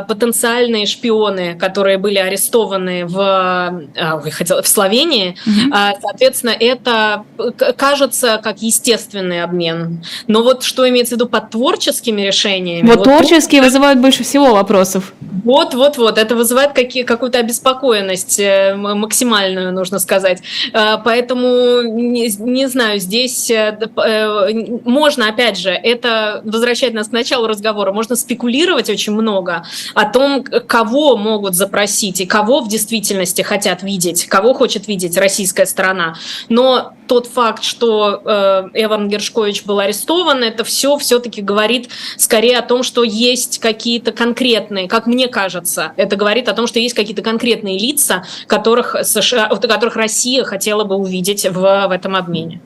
[0.08, 5.36] потенциальные шпионы, которые были арестованы в, а, в Словении.
[5.46, 5.98] Mm-hmm.
[6.02, 7.26] Соответственно, это это
[7.76, 10.04] кажется как естественный обмен.
[10.28, 12.88] Но вот что имеется в виду под творческими решениями?
[12.88, 13.68] Вот, вот творческие тут...
[13.68, 15.14] вызывают больше всего вопросов.
[15.44, 16.18] Вот, вот, вот.
[16.18, 20.42] Это вызывает какие, какую-то обеспокоенность э, максимальную, нужно сказать.
[20.74, 23.78] Э, поэтому, не, не знаю, здесь э,
[24.84, 30.44] можно, опять же, это возвращает нас к началу разговора, можно спекулировать очень много о том,
[30.44, 36.16] кого могут запросить и кого в действительности хотят видеть, кого хочет видеть российская сторона.
[36.50, 36.67] Но
[37.08, 42.84] тот факт, что э, Эван Гершкович был арестован, это все все-таки говорит скорее о том,
[42.84, 47.78] что есть какие-то конкретные, как мне кажется, это говорит о том, что есть какие-то конкретные
[47.78, 52.62] лица, которых, США, которых Россия хотела бы увидеть в, в этом обмене.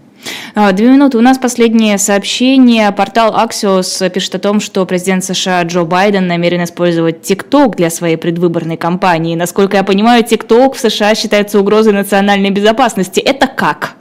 [0.53, 1.17] А, две минуты.
[1.17, 2.91] У нас последнее сообщение.
[2.91, 8.17] Портал Axios пишет о том, что президент США Джо Байден намерен использовать ТикТок для своей
[8.17, 9.35] предвыборной кампании.
[9.35, 13.19] Насколько я понимаю, ТикТок в США считается угрозой национальной безопасности.
[13.19, 13.95] Это как?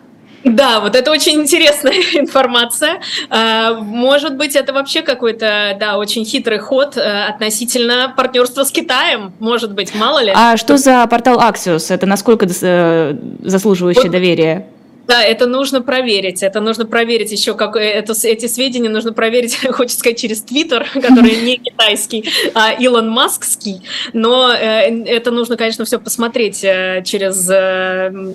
[0.45, 3.01] Да, вот это очень интересная информация.
[3.29, 9.33] А, может быть, это вообще какой-то, да, очень хитрый ход э, относительно партнерства с Китаем.
[9.39, 10.33] Может быть, мало ли.
[10.35, 11.93] А что за портал Axios?
[11.93, 14.67] Это насколько э, заслуживающее вот, доверие?
[15.11, 16.45] Да, это нужно проверить.
[16.45, 20.87] Это нужно проверить еще, как э, это, эти сведения нужно проверить, хочется сказать, через Твиттер,
[20.95, 23.83] который не китайский, а Илон Маскский.
[24.13, 27.49] Но э, это нужно, конечно, все посмотреть э, через,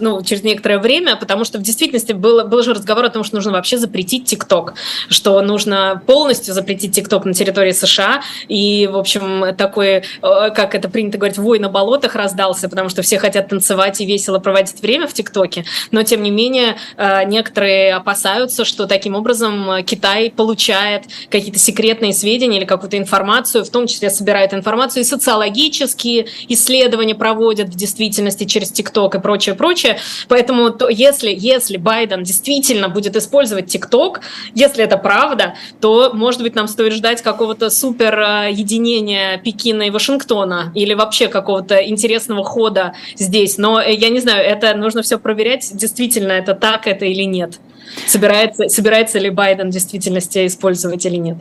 [0.01, 3.37] ну, через некоторое время, потому что в действительности был, был же разговор о том, что
[3.37, 4.73] нужно вообще запретить ТикТок,
[5.07, 8.21] что нужно полностью запретить ТикТок на территории США.
[8.49, 13.17] И, в общем, такой, как это принято говорить, вой на болотах раздался, потому что все
[13.17, 15.63] хотят танцевать и весело проводить время в ТикТоке.
[15.91, 16.64] Но, тем не менее,
[16.97, 23.63] Э, некоторые опасаются, что таким образом э, Китай получает какие-то секретные сведения или какую-то информацию,
[23.63, 29.55] в том числе собирает информацию и социологические исследования проводят в действительности через ТикТок и прочее,
[29.55, 29.97] прочее.
[30.27, 34.21] Поэтому то, если, если Байден действительно будет использовать ТикТок,
[34.53, 39.89] если это правда, то, может быть, нам стоит ждать какого-то супер э, единения Пекина и
[39.89, 43.57] Вашингтона или вообще какого-то интересного хода здесь.
[43.57, 45.69] Но я не знаю, это нужно все проверять.
[45.73, 47.59] Действительно, это так это или нет.
[48.07, 51.37] Собирается, собирается ли Байден в действительности использовать или нет.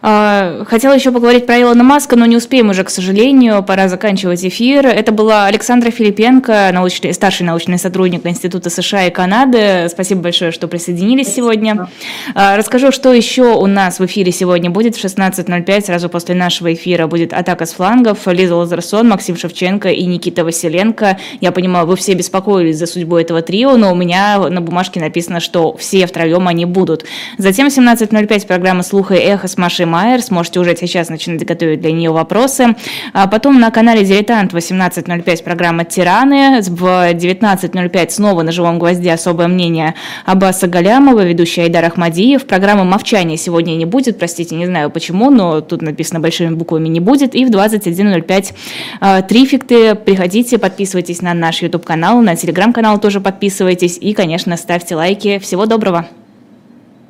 [0.00, 4.44] А, хотела еще поговорить про Илона Маска, но не успеем уже, к сожалению, пора заканчивать
[4.44, 4.86] эфир.
[4.86, 9.88] Это была Александра Филипенко, научный, старший научный сотрудник Института США и Канады.
[9.88, 11.88] Спасибо большое, что присоединились сегодня.
[12.34, 14.96] А, расскажу, что еще у нас в эфире сегодня будет.
[14.96, 18.26] В 16.05, сразу после нашего эфира, будет «Атака с флангов».
[18.26, 21.18] Лиза Лазарсон, Максим Шевченко и Никита Василенко.
[21.40, 25.40] Я понимаю, вы все беспокоились за судьбу этого трио, но у меня на бумажке написано,
[25.40, 27.04] что все втроем они будут.
[27.38, 30.22] Затем в 17.05 программа «Слуха и эхо» с Машей Майер.
[30.22, 32.76] Сможете уже сейчас начинать готовить для нее вопросы.
[33.12, 36.60] А потом на канале «Дилетант» 18.05 программа «Тираны».
[36.62, 42.46] В 19.05 снова на «Живом гвозде» особое мнение Аббаса Галямова, ведущий Айдар Ахмадиев.
[42.46, 47.00] Программы «Мовчание» сегодня не будет, простите, не знаю почему, но тут написано большими буквами «не
[47.00, 47.34] будет».
[47.34, 48.54] И в 21.05
[49.00, 49.94] э, «Трификты».
[49.94, 55.38] Приходите, подписывайтесь на наш YouTube-канал, на телеграм-канал тоже подписывайтесь и, конечно, ставьте лайки.
[55.38, 56.06] Всего доброго!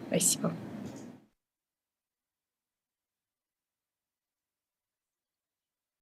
[0.08, 0.52] Спасибо.